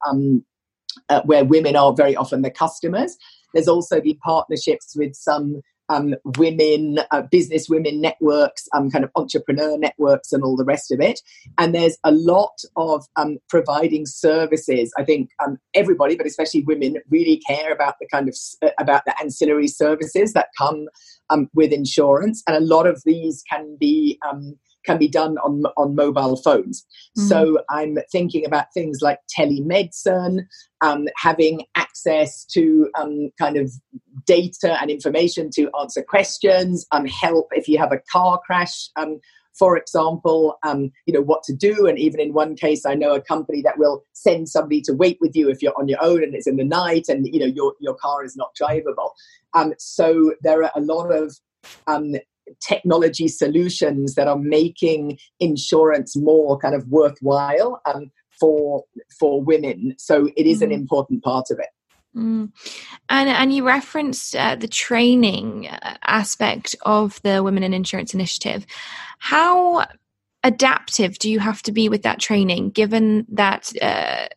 uh, 1.09 1.21
where 1.25 1.45
women 1.45 1.75
are 1.75 1.93
very 1.93 2.15
often 2.15 2.41
the 2.41 2.51
customers. 2.51 3.17
There's 3.53 3.67
also 3.67 4.01
been 4.01 4.17
partnerships 4.17 4.95
with 4.95 5.15
some 5.15 5.61
um, 5.89 6.15
women, 6.37 6.99
uh, 7.11 7.23
business 7.23 7.67
women 7.69 8.01
networks, 8.01 8.67
um, 8.73 8.89
kind 8.89 9.03
of 9.03 9.11
entrepreneur 9.15 9.77
networks, 9.77 10.31
and 10.31 10.43
all 10.43 10.55
the 10.55 10.65
rest 10.65 10.91
of 10.91 10.99
it. 10.99 11.21
And 11.57 11.73
there's 11.73 11.97
a 12.03 12.11
lot 12.11 12.59
of 12.75 13.05
um, 13.15 13.37
providing 13.49 14.05
services. 14.05 14.91
I 14.97 15.03
think 15.03 15.29
um, 15.45 15.57
everybody, 15.73 16.15
but 16.15 16.25
especially 16.25 16.63
women, 16.63 16.97
really 17.09 17.41
care 17.47 17.71
about 17.71 17.95
the 17.99 18.07
kind 18.07 18.27
of 18.29 18.35
uh, 18.61 18.69
about 18.79 19.03
the 19.05 19.19
ancillary 19.21 19.67
services 19.67 20.33
that 20.33 20.49
come 20.57 20.87
um, 21.29 21.49
with 21.53 21.71
insurance, 21.71 22.43
and 22.47 22.55
a 22.55 22.65
lot 22.65 22.87
of 22.87 23.01
these 23.05 23.43
can 23.49 23.77
be 23.79 24.19
um, 24.29 24.57
can 24.85 24.97
be 24.97 25.07
done 25.07 25.37
on, 25.39 25.63
on 25.77 25.95
mobile 25.95 26.37
phones. 26.37 26.85
Mm-hmm. 27.17 27.27
So 27.27 27.59
I'm 27.69 27.97
thinking 28.11 28.45
about 28.45 28.73
things 28.73 28.99
like 29.01 29.19
telemedicine, 29.37 30.45
um, 30.81 31.07
having 31.17 31.65
access 31.75 32.45
to 32.45 32.89
um, 32.97 33.29
kind 33.39 33.57
of 33.57 33.71
data 34.25 34.77
and 34.81 34.89
information 34.89 35.49
to 35.55 35.69
answer 35.79 36.01
questions, 36.01 36.85
um, 36.91 37.05
help 37.05 37.47
if 37.51 37.67
you 37.67 37.77
have 37.77 37.91
a 37.91 38.01
car 38.11 38.39
crash. 38.45 38.89
Um, 38.95 39.19
for 39.57 39.77
example, 39.77 40.57
um, 40.63 40.91
you 41.05 41.13
know 41.13 41.21
what 41.21 41.43
to 41.43 41.53
do, 41.53 41.87
and 41.87 41.97
even 41.97 42.19
in 42.19 42.33
one 42.33 42.55
case, 42.55 42.85
I 42.85 42.93
know 42.93 43.15
a 43.15 43.21
company 43.21 43.61
that 43.61 43.77
will 43.77 44.03
send 44.11 44.49
somebody 44.49 44.81
to 44.81 44.93
wait 44.93 45.17
with 45.21 45.33
you 45.33 45.49
if 45.49 45.61
you're 45.61 45.77
on 45.77 45.87
your 45.87 46.03
own 46.03 46.23
and 46.23 46.35
it's 46.35 46.47
in 46.47 46.57
the 46.57 46.65
night, 46.65 47.05
and 47.07 47.25
you 47.25 47.39
know 47.39 47.45
your 47.45 47.73
your 47.79 47.95
car 47.95 48.25
is 48.25 48.35
not 48.35 48.53
drivable. 48.61 49.11
Um, 49.53 49.73
so 49.79 50.33
there 50.43 50.61
are 50.63 50.71
a 50.75 50.81
lot 50.81 51.09
of 51.09 51.39
um, 51.87 52.15
technology 52.61 53.27
solutions 53.27 54.15
that 54.15 54.27
are 54.27 54.37
making 54.37 55.17
insurance 55.39 56.15
more 56.15 56.57
kind 56.57 56.75
of 56.75 56.87
worthwhile 56.87 57.81
um, 57.85 58.11
for 58.39 58.83
for 59.19 59.41
women. 59.41 59.95
So 59.97 60.29
it 60.35 60.45
is 60.45 60.59
mm. 60.59 60.63
an 60.63 60.71
important 60.71 61.23
part 61.23 61.47
of 61.51 61.59
it. 61.59 61.69
Mm. 62.15 62.51
And 63.09 63.29
and 63.29 63.53
you 63.53 63.65
referenced 63.65 64.35
uh, 64.35 64.55
the 64.55 64.67
training 64.67 65.67
uh, 65.67 65.97
aspect 66.03 66.75
of 66.83 67.21
the 67.23 67.43
Women 67.43 67.63
in 67.63 67.73
Insurance 67.73 68.13
Initiative. 68.13 68.65
How 69.19 69.85
adaptive 70.43 71.17
do 71.19 71.29
you 71.29 71.39
have 71.39 71.61
to 71.63 71.71
be 71.71 71.89
with 71.89 72.03
that 72.03 72.19
training, 72.19 72.71
given 72.71 73.25
that? 73.29 73.71
Uh, 73.81 74.27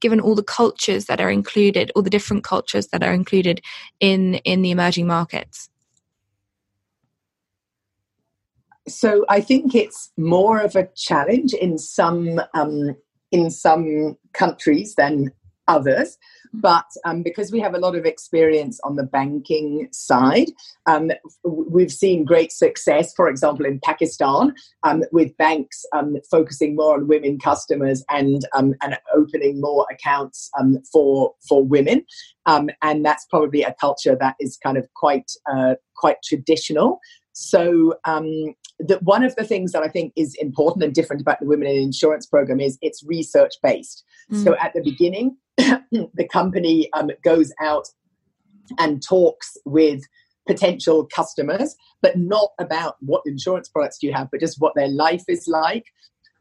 given 0.00 0.20
all 0.20 0.34
the 0.34 0.42
cultures 0.42 1.04
that 1.04 1.20
are 1.20 1.30
included 1.30 1.92
all 1.94 2.02
the 2.02 2.10
different 2.10 2.42
cultures 2.42 2.88
that 2.88 3.04
are 3.04 3.12
included 3.12 3.60
in 4.00 4.34
in 4.36 4.62
the 4.62 4.70
emerging 4.70 5.06
markets 5.06 5.68
so 8.88 9.24
I 9.28 9.40
think 9.40 9.74
it's 9.74 10.10
more 10.16 10.60
of 10.60 10.76
a 10.76 10.88
challenge 10.96 11.54
in 11.54 11.78
some 11.78 12.40
um, 12.54 12.96
in 13.30 13.50
some 13.50 14.16
countries 14.32 14.94
than 14.96 15.32
others. 15.68 16.18
But 16.54 16.84
um, 17.06 17.22
because 17.22 17.50
we 17.50 17.60
have 17.60 17.74
a 17.74 17.78
lot 17.78 17.96
of 17.96 18.04
experience 18.04 18.78
on 18.84 18.96
the 18.96 19.04
banking 19.04 19.88
side, 19.90 20.50
um, 20.86 21.10
we've 21.44 21.92
seen 21.92 22.26
great 22.26 22.52
success, 22.52 23.14
for 23.14 23.26
example, 23.28 23.64
in 23.64 23.80
Pakistan, 23.82 24.54
um, 24.82 25.02
with 25.12 25.34
banks 25.38 25.86
um, 25.94 26.16
focusing 26.30 26.76
more 26.76 26.94
on 26.94 27.08
women 27.08 27.38
customers 27.38 28.04
and, 28.10 28.46
um, 28.54 28.74
and 28.82 28.98
opening 29.14 29.62
more 29.62 29.86
accounts 29.90 30.50
um, 30.60 30.82
for, 30.92 31.32
for 31.48 31.64
women. 31.64 32.04
and 32.46 33.04
that's 33.04 33.24
probably 33.30 33.62
a 33.62 33.74
culture 33.80 34.16
that 34.20 34.36
is 34.38 34.58
kind 34.62 34.76
of 34.76 34.86
quite, 34.94 35.32
uh, 35.50 35.74
quite 35.96 36.18
traditional. 36.22 37.00
So 37.32 37.94
um, 38.04 38.54
that 38.78 39.02
one 39.02 39.24
of 39.24 39.34
the 39.36 39.44
things 39.44 39.72
that 39.72 39.82
I 39.82 39.88
think 39.88 40.12
is 40.16 40.34
important 40.38 40.84
and 40.84 40.94
different 40.94 41.22
about 41.22 41.40
the 41.40 41.46
Women 41.46 41.68
in 41.68 41.76
Insurance 41.76 42.26
program 42.26 42.60
is 42.60 42.78
it's 42.82 43.02
research 43.04 43.54
based. 43.62 44.04
Mm. 44.30 44.44
So 44.44 44.56
at 44.56 44.72
the 44.74 44.82
beginning, 44.82 45.36
the 45.56 46.28
company 46.30 46.90
um, 46.92 47.10
goes 47.24 47.52
out 47.60 47.88
and 48.78 49.02
talks 49.02 49.56
with 49.64 50.02
potential 50.46 51.06
customers, 51.14 51.76
but 52.00 52.18
not 52.18 52.50
about 52.58 52.96
what 53.00 53.22
insurance 53.26 53.68
products 53.68 53.98
do 53.98 54.06
you 54.06 54.12
have, 54.12 54.28
but 54.30 54.40
just 54.40 54.60
what 54.60 54.74
their 54.74 54.88
life 54.88 55.24
is 55.28 55.46
like. 55.46 55.84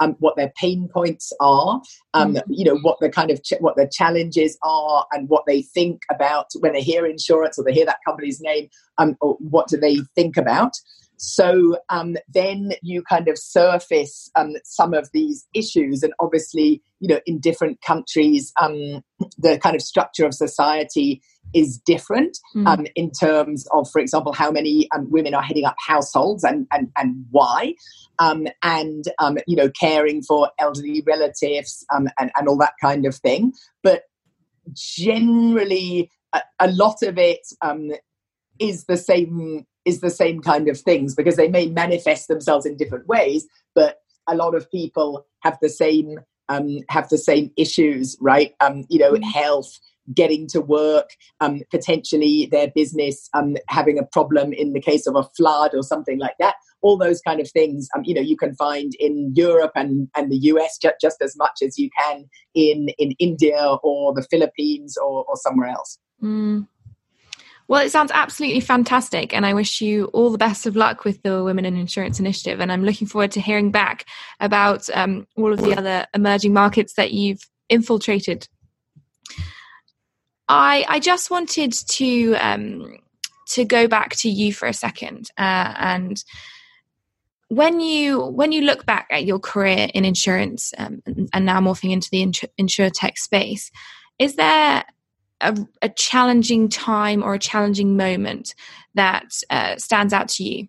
Um, 0.01 0.15
what 0.19 0.35
their 0.35 0.51
pain 0.59 0.89
points 0.91 1.31
are, 1.39 1.79
um, 2.15 2.33
mm. 2.33 2.41
you 2.49 2.65
know, 2.65 2.77
what 2.79 2.97
the 2.99 3.09
kind 3.09 3.31
of 3.31 3.41
ch- 3.43 3.61
what 3.61 3.75
the 3.75 3.87
challenges 3.87 4.57
are, 4.63 5.05
and 5.13 5.29
what 5.29 5.43
they 5.45 5.61
think 5.61 6.01
about 6.09 6.47
when 6.59 6.73
they 6.73 6.81
hear 6.81 7.05
insurance 7.05 7.57
or 7.57 7.63
they 7.63 7.73
hear 7.73 7.85
that 7.85 7.99
company's 8.05 8.41
name. 8.41 8.67
Um, 8.97 9.15
or 9.21 9.37
what 9.39 9.67
do 9.67 9.77
they 9.77 9.99
think 10.15 10.37
about? 10.37 10.73
So 11.23 11.77
um, 11.89 12.17
then 12.33 12.73
you 12.81 13.03
kind 13.03 13.27
of 13.27 13.37
surface 13.37 14.31
um, 14.35 14.53
some 14.63 14.95
of 14.95 15.07
these 15.13 15.47
issues, 15.53 16.01
and 16.01 16.13
obviously, 16.19 16.81
you 16.99 17.07
know, 17.07 17.19
in 17.27 17.39
different 17.39 17.79
countries, 17.81 18.51
um, 18.59 19.03
the 19.37 19.59
kind 19.61 19.75
of 19.75 19.83
structure 19.83 20.25
of 20.25 20.33
society 20.33 21.21
is 21.53 21.77
different 21.85 22.39
mm. 22.55 22.87
in 22.95 23.11
terms 23.11 23.67
of, 23.71 23.87
for 23.91 23.99
example, 23.99 24.33
how 24.33 24.49
many 24.49 24.87
um, 24.95 25.11
women 25.11 25.35
are 25.35 25.43
heading 25.43 25.63
up 25.63 25.75
households 25.77 26.43
and 26.43 26.65
and, 26.71 26.89
and 26.97 27.23
why, 27.29 27.75
um, 28.17 28.47
and 28.63 29.05
you 29.45 29.55
know, 29.55 29.69
caring 29.79 30.23
for 30.23 30.49
elderly 30.57 31.03
relatives 31.05 31.85
and, 31.91 32.09
and 32.17 32.47
all 32.47 32.57
that 32.57 32.73
kind 32.81 33.05
of 33.05 33.15
thing. 33.15 33.53
But 33.83 34.05
generally, 34.73 36.09
a, 36.33 36.41
a 36.59 36.71
lot 36.71 37.03
of 37.03 37.19
it 37.19 37.45
is 38.57 38.85
the 38.85 38.97
same 38.97 39.67
is 39.85 40.01
the 40.01 40.09
same 40.09 40.41
kind 40.41 40.67
of 40.69 40.79
things 40.79 41.15
because 41.15 41.35
they 41.35 41.47
may 41.47 41.67
manifest 41.67 42.27
themselves 42.27 42.65
in 42.65 42.77
different 42.77 43.07
ways, 43.07 43.47
but 43.73 43.97
a 44.27 44.35
lot 44.35 44.55
of 44.55 44.69
people 44.71 45.25
have 45.41 45.57
the 45.61 45.69
same 45.69 46.19
um, 46.49 46.79
have 46.89 47.07
the 47.09 47.17
same 47.17 47.51
issues, 47.55 48.17
right? 48.19 48.53
Um, 48.59 48.83
you 48.89 48.99
know, 48.99 49.13
mm-hmm. 49.13 49.23
health, 49.23 49.79
getting 50.13 50.47
to 50.47 50.61
work, 50.61 51.11
um, 51.39 51.61
potentially 51.71 52.47
their 52.51 52.69
business 52.73 53.29
um, 53.33 53.55
having 53.69 53.97
a 53.97 54.03
problem 54.03 54.51
in 54.53 54.73
the 54.73 54.81
case 54.81 55.07
of 55.07 55.15
a 55.15 55.23
flood 55.37 55.71
or 55.73 55.83
something 55.83 56.19
like 56.19 56.35
that. 56.39 56.55
All 56.81 56.97
those 56.97 57.21
kind 57.21 57.39
of 57.39 57.49
things, 57.49 57.87
um, 57.95 58.01
you 58.03 58.13
know, 58.13 58.21
you 58.21 58.35
can 58.35 58.55
find 58.55 58.93
in 58.99 59.31
Europe 59.35 59.71
and, 59.75 60.09
and 60.17 60.31
the 60.31 60.37
US 60.37 60.77
just, 60.81 60.95
just 60.99 61.21
as 61.21 61.37
much 61.37 61.59
as 61.63 61.77
you 61.77 61.89
can 61.97 62.25
in, 62.53 62.89
in 62.97 63.11
India 63.19 63.77
or 63.83 64.13
the 64.13 64.25
Philippines 64.29 64.97
or, 64.97 65.23
or 65.25 65.35
somewhere 65.37 65.69
else. 65.69 65.99
Mm. 66.21 66.67
Well, 67.71 67.85
it 67.85 67.91
sounds 67.93 68.11
absolutely 68.13 68.59
fantastic, 68.59 69.33
and 69.33 69.45
I 69.45 69.53
wish 69.53 69.79
you 69.79 70.07
all 70.07 70.29
the 70.29 70.37
best 70.37 70.65
of 70.65 70.75
luck 70.75 71.05
with 71.05 71.23
the 71.23 71.41
Women 71.41 71.63
in 71.63 71.77
Insurance 71.77 72.19
Initiative. 72.19 72.59
And 72.59 72.69
I'm 72.69 72.83
looking 72.83 73.07
forward 73.07 73.31
to 73.31 73.39
hearing 73.39 73.71
back 73.71 74.07
about 74.41 74.89
um, 74.89 75.25
all 75.37 75.53
of 75.53 75.61
the 75.61 75.77
other 75.77 76.05
emerging 76.13 76.51
markets 76.51 76.95
that 76.95 77.13
you've 77.13 77.39
infiltrated. 77.69 78.49
I 80.49 80.83
I 80.89 80.99
just 80.99 81.31
wanted 81.31 81.71
to 81.71 82.35
um, 82.41 82.97
to 83.51 83.63
go 83.63 83.87
back 83.87 84.17
to 84.17 84.29
you 84.29 84.51
for 84.51 84.67
a 84.67 84.73
second, 84.73 85.29
uh, 85.37 85.73
and 85.77 86.21
when 87.47 87.79
you 87.79 88.19
when 88.19 88.51
you 88.51 88.63
look 88.63 88.85
back 88.85 89.07
at 89.11 89.23
your 89.23 89.39
career 89.39 89.87
in 89.93 90.03
insurance 90.03 90.73
um, 90.77 91.01
and 91.05 91.45
now 91.45 91.61
morphing 91.61 91.91
into 91.91 92.09
the 92.11 92.25
insurtech 92.59 93.17
space, 93.17 93.71
is 94.19 94.35
there 94.35 94.83
a, 95.41 95.55
a 95.81 95.89
challenging 95.89 96.69
time 96.69 97.23
or 97.23 97.33
a 97.33 97.39
challenging 97.39 97.97
moment 97.97 98.55
that 98.95 99.33
uh, 99.49 99.77
stands 99.77 100.13
out 100.13 100.29
to 100.29 100.43
you? 100.43 100.67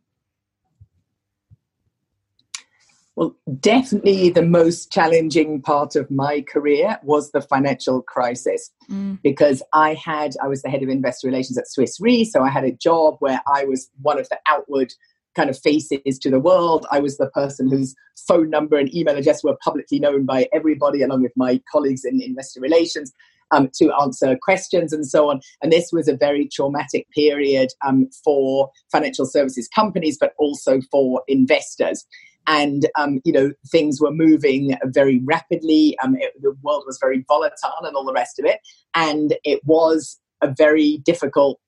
Well, 3.15 3.37
definitely 3.61 4.31
the 4.31 4.43
most 4.43 4.91
challenging 4.91 5.61
part 5.61 5.97
of 5.97 6.11
my 6.11 6.41
career 6.41 6.99
was 7.03 7.31
the 7.31 7.43
financial 7.43 8.01
crisis 8.01 8.71
mm. 8.91 9.21
because 9.23 9.63
I 9.75 9.95
had, 9.95 10.35
I 10.43 10.49
was 10.49 10.63
the 10.63 10.71
head 10.71 10.83
of 10.83 10.89
investor 10.89 11.27
relations 11.27 11.59
at 11.59 11.69
Swiss 11.69 12.01
Re. 12.01 12.25
So 12.25 12.43
I 12.43 12.49
had 12.49 12.65
a 12.65 12.73
job 12.73 13.17
where 13.19 13.41
I 13.47 13.65
was 13.65 13.91
one 14.01 14.19
of 14.19 14.31
the 14.31 14.39
outward 14.47 14.95
kind 15.35 15.51
of 15.51 15.59
faces 15.59 16.19
to 16.21 16.31
the 16.31 16.41
world. 16.41 16.87
I 16.91 17.01
was 17.01 17.19
the 17.19 17.29
person 17.29 17.69
whose 17.69 17.95
phone 18.27 18.49
number 18.49 18.77
and 18.79 18.95
email 18.95 19.17
address 19.17 19.45
were 19.45 19.57
publicly 19.63 19.99
known 19.99 20.25
by 20.25 20.49
everybody, 20.53 21.03
along 21.03 21.23
with 21.23 21.33
my 21.37 21.61
colleagues 21.71 22.05
in 22.05 22.21
investor 22.23 22.61
relations. 22.61 23.13
Um, 23.53 23.69
to 23.75 23.93
answer 24.01 24.37
questions 24.41 24.95
and 24.95 25.07
so 25.07 25.29
on. 25.29 25.41
And 25.63 25.71
this 25.71 25.91
was 25.93 26.09
a 26.09 26.17
very 26.17 26.49
traumatic 26.49 27.07
period 27.11 27.69
um, 27.87 28.09
for 28.25 28.71
financial 28.91 29.27
services 29.27 29.69
companies, 29.75 30.17
but 30.19 30.33
also 30.39 30.81
for 30.91 31.23
investors 31.29 32.07
and 32.47 32.89
um, 32.99 33.21
you 33.25 33.33
know 33.33 33.53
things 33.71 34.01
were 34.01 34.11
moving 34.11 34.77
very 34.87 35.21
rapidly. 35.25 35.97
Um, 36.03 36.17
it, 36.17 36.33
the 36.41 36.57
world 36.63 36.85
was 36.87 36.99
very 37.01 37.25
volatile 37.29 37.83
and 37.83 37.95
all 37.95 38.05
the 38.05 38.13
rest 38.13 38.39
of 38.39 38.47
it, 38.47 38.61
and 38.95 39.37
it 39.45 39.61
was 39.65 40.19
a 40.41 40.53
very 40.57 40.99
difficult 41.05 41.61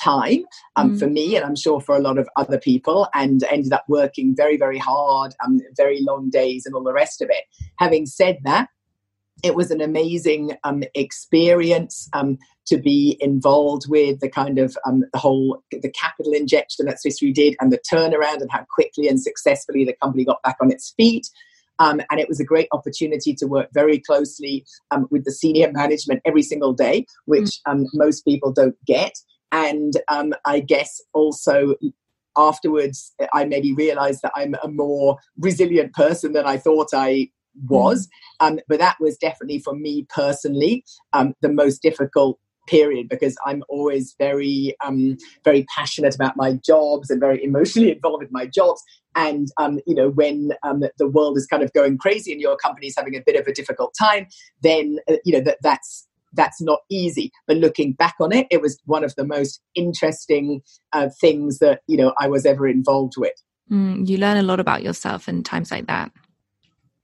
time 0.00 0.44
um, 0.76 0.94
mm. 0.94 0.98
for 0.98 1.08
me 1.08 1.34
and 1.34 1.44
i'm 1.44 1.56
sure 1.56 1.80
for 1.80 1.96
a 1.96 2.00
lot 2.00 2.16
of 2.16 2.28
other 2.36 2.58
people 2.58 3.08
and 3.12 3.42
ended 3.50 3.72
up 3.72 3.84
working 3.88 4.34
very 4.34 4.56
very 4.56 4.78
hard 4.78 5.34
um, 5.44 5.58
very 5.76 6.00
long 6.02 6.30
days 6.30 6.64
and 6.64 6.76
all 6.76 6.84
the 6.84 6.92
rest 6.92 7.20
of 7.20 7.28
it 7.28 7.44
having 7.78 8.06
said 8.06 8.38
that 8.44 8.68
it 9.44 9.54
was 9.54 9.70
an 9.70 9.82
amazing 9.82 10.56
um, 10.64 10.82
experience 10.94 12.08
um, 12.14 12.38
to 12.66 12.78
be 12.78 13.18
involved 13.20 13.84
with 13.88 14.18
the 14.20 14.28
kind 14.28 14.58
of 14.58 14.76
um, 14.86 15.04
the 15.12 15.18
whole 15.18 15.62
the 15.70 15.92
capital 15.92 16.32
injection 16.32 16.86
that 16.86 17.00
Swiss 17.00 17.20
Re 17.20 17.30
did 17.30 17.54
and 17.60 17.70
the 17.70 17.78
turnaround 17.92 18.40
and 18.40 18.50
how 18.50 18.64
quickly 18.74 19.06
and 19.06 19.20
successfully 19.20 19.84
the 19.84 19.94
company 20.02 20.24
got 20.24 20.42
back 20.42 20.56
on 20.62 20.72
its 20.72 20.94
feet. 20.96 21.28
Um, 21.78 22.00
and 22.10 22.18
it 22.18 22.28
was 22.28 22.40
a 22.40 22.44
great 22.44 22.68
opportunity 22.72 23.34
to 23.34 23.46
work 23.46 23.68
very 23.74 23.98
closely 23.98 24.64
um, 24.90 25.08
with 25.10 25.24
the 25.24 25.32
senior 25.32 25.70
management 25.72 26.22
every 26.24 26.42
single 26.42 26.72
day, 26.72 27.04
which 27.26 27.50
mm. 27.68 27.84
most 27.92 28.22
people 28.22 28.50
don't 28.50 28.76
get. 28.86 29.12
And 29.52 29.94
I 30.46 30.60
guess 30.60 31.02
also 31.12 31.74
afterwards, 32.36 33.12
I 33.32 33.44
maybe 33.44 33.74
realized 33.74 34.22
that 34.22 34.32
I'm 34.34 34.54
a 34.62 34.68
more 34.68 35.18
resilient 35.38 35.92
person 35.92 36.32
than 36.32 36.46
I 36.46 36.56
thought 36.56 36.88
I 36.94 37.28
was. 37.66 38.08
Mm. 38.40 38.46
Um, 38.46 38.60
but 38.68 38.78
that 38.78 38.96
was 39.00 39.16
definitely 39.16 39.58
for 39.58 39.74
me 39.74 40.06
personally 40.08 40.84
um, 41.12 41.34
the 41.40 41.48
most 41.48 41.82
difficult 41.82 42.38
period 42.66 43.08
because 43.08 43.36
I'm 43.44 43.62
always 43.68 44.14
very, 44.18 44.74
um, 44.84 45.16
very 45.44 45.66
passionate 45.74 46.14
about 46.14 46.36
my 46.36 46.54
jobs 46.54 47.10
and 47.10 47.20
very 47.20 47.42
emotionally 47.42 47.92
involved 47.96 48.22
with 48.22 48.32
my 48.32 48.46
jobs. 48.46 48.82
And 49.14 49.48
um, 49.58 49.80
you 49.86 49.94
know, 49.94 50.10
when 50.10 50.52
um, 50.62 50.82
the 50.98 51.08
world 51.08 51.36
is 51.36 51.46
kind 51.46 51.62
of 51.62 51.72
going 51.72 51.98
crazy 51.98 52.32
and 52.32 52.40
your 52.40 52.56
company 52.56 52.88
is 52.88 52.94
having 52.96 53.14
a 53.14 53.22
bit 53.24 53.36
of 53.36 53.46
a 53.46 53.52
difficult 53.52 53.94
time, 53.98 54.26
then 54.62 54.98
uh, 55.08 55.16
you 55.24 55.32
know 55.32 55.40
that 55.40 55.58
that's 55.62 56.08
that's 56.32 56.60
not 56.60 56.80
easy. 56.90 57.30
But 57.46 57.58
looking 57.58 57.92
back 57.92 58.16
on 58.20 58.32
it, 58.32 58.48
it 58.50 58.60
was 58.60 58.80
one 58.86 59.04
of 59.04 59.14
the 59.14 59.24
most 59.24 59.60
interesting 59.76 60.62
uh, 60.92 61.10
things 61.20 61.60
that 61.60 61.82
you 61.86 61.96
know 61.96 62.12
I 62.18 62.28
was 62.28 62.44
ever 62.44 62.66
involved 62.66 63.14
with. 63.16 63.34
Mm, 63.70 64.08
you 64.08 64.18
learn 64.18 64.36
a 64.36 64.42
lot 64.42 64.58
about 64.58 64.82
yourself 64.82 65.28
in 65.28 65.42
times 65.44 65.70
like 65.70 65.86
that 65.86 66.10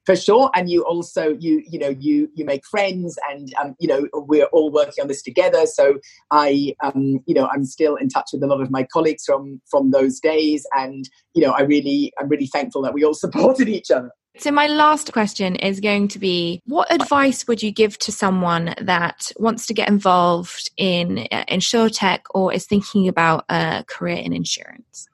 for 0.05 0.17
sure 0.17 0.51
and 0.55 0.71
you 0.71 0.83
also 0.85 1.37
you 1.39 1.63
you 1.69 1.79
know 1.79 1.89
you 1.89 2.29
you 2.35 2.45
make 2.45 2.65
friends 2.67 3.19
and 3.31 3.53
um, 3.61 3.75
you 3.79 3.89
know 3.89 4.09
we're 4.15 4.47
all 4.47 4.71
working 4.71 5.03
on 5.03 5.09
this 5.09 5.23
together 5.23 5.67
so 5.67 5.99
i 6.31 6.75
um, 6.83 7.21
you 7.27 7.35
know 7.35 7.49
i'm 7.53 7.65
still 7.65 7.97
in 7.97 8.09
touch 8.09 8.31
with 8.33 8.43
a 8.43 8.47
lot 8.47 8.61
of 8.61 8.71
my 8.71 8.87
colleagues 8.93 9.25
from 9.25 9.61
from 9.71 9.91
those 9.91 10.21
days 10.21 10.67
and 10.77 11.09
you 11.35 11.43
know 11.43 11.53
i 11.53 11.63
really 11.63 12.13
i'm 12.19 12.29
really 12.29 12.47
thankful 12.47 12.83
that 12.83 12.95
we 12.95 13.05
all 13.05 13.15
supported 13.25 13.69
each 13.69 13.91
other 13.91 14.11
so, 14.39 14.53
my 14.53 14.69
last 14.69 15.13
question 15.13 15.57
is 15.57 15.81
going 15.81 16.07
to 16.09 16.19
be 16.19 16.63
What 16.65 16.91
advice 16.93 17.49
would 17.49 17.63
you 17.63 17.73
give 17.73 17.99
to 17.99 18.13
someone 18.13 18.75
that 18.81 19.33
wants 19.37 19.67
to 19.67 19.75
get 19.75 19.89
involved 19.89 20.71
in 20.77 21.27
uh, 21.33 21.45
insurtech 21.47 22.21
or 22.31 22.53
is 22.53 22.65
thinking 22.65 23.09
about 23.09 23.45
a 23.49 23.85
career 23.89 24.17
in 24.17 24.33
insurance? 24.33 25.09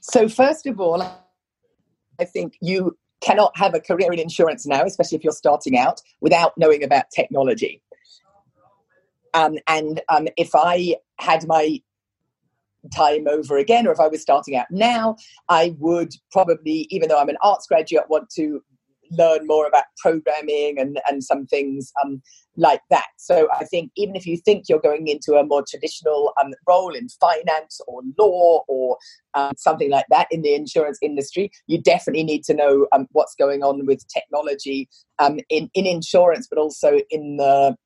So, 0.00 0.26
first 0.28 0.66
of 0.66 0.80
all, 0.80 1.02
I 2.20 2.24
think 2.24 2.56
you 2.60 2.96
cannot 3.20 3.56
have 3.56 3.74
a 3.74 3.80
career 3.80 4.12
in 4.12 4.18
insurance 4.18 4.66
now, 4.66 4.84
especially 4.84 5.16
if 5.16 5.24
you're 5.24 5.32
starting 5.32 5.78
out, 5.78 6.00
without 6.20 6.52
knowing 6.56 6.82
about 6.82 7.04
technology. 7.14 7.82
Um, 9.34 9.56
and 9.66 10.00
um, 10.08 10.28
if 10.36 10.50
I 10.54 10.96
had 11.18 11.46
my 11.46 11.80
time 12.94 13.26
over 13.28 13.56
again, 13.56 13.86
or 13.86 13.92
if 13.92 14.00
I 14.00 14.08
was 14.08 14.22
starting 14.22 14.56
out 14.56 14.66
now, 14.70 15.16
I 15.48 15.74
would 15.78 16.14
probably, 16.30 16.86
even 16.90 17.08
though 17.08 17.18
I'm 17.18 17.28
an 17.28 17.36
arts 17.42 17.66
graduate, 17.66 18.08
want 18.08 18.30
to 18.30 18.62
learn 19.10 19.46
more 19.46 19.66
about 19.66 19.84
programming 19.98 20.78
and, 20.78 21.00
and 21.08 21.22
some 21.22 21.46
things 21.46 21.92
um, 22.04 22.22
like 22.56 22.80
that. 22.90 23.06
So 23.18 23.48
I 23.54 23.64
think 23.64 23.90
even 23.96 24.16
if 24.16 24.26
you 24.26 24.36
think 24.36 24.64
you're 24.68 24.80
going 24.80 25.08
into 25.08 25.34
a 25.34 25.44
more 25.44 25.64
traditional 25.68 26.32
um, 26.40 26.52
role 26.66 26.94
in 26.94 27.08
finance 27.08 27.80
or 27.86 28.02
law 28.18 28.62
or 28.68 28.98
um, 29.34 29.52
something 29.56 29.90
like 29.90 30.06
that 30.10 30.26
in 30.30 30.42
the 30.42 30.54
insurance 30.54 30.98
industry, 31.02 31.50
you 31.66 31.80
definitely 31.80 32.24
need 32.24 32.44
to 32.44 32.54
know 32.54 32.86
um, 32.92 33.06
what's 33.12 33.34
going 33.34 33.62
on 33.62 33.86
with 33.86 34.06
technology 34.08 34.88
um, 35.18 35.38
in, 35.50 35.70
in 35.74 35.86
insurance, 35.86 36.46
but 36.48 36.58
also 36.58 37.00
in 37.10 37.36
the 37.36 37.76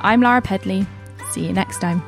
I'm 0.00 0.20
Lara 0.20 0.42
Pedley. 0.42 0.86
See 1.30 1.46
you 1.46 1.52
next 1.52 1.80
time. 1.80 2.02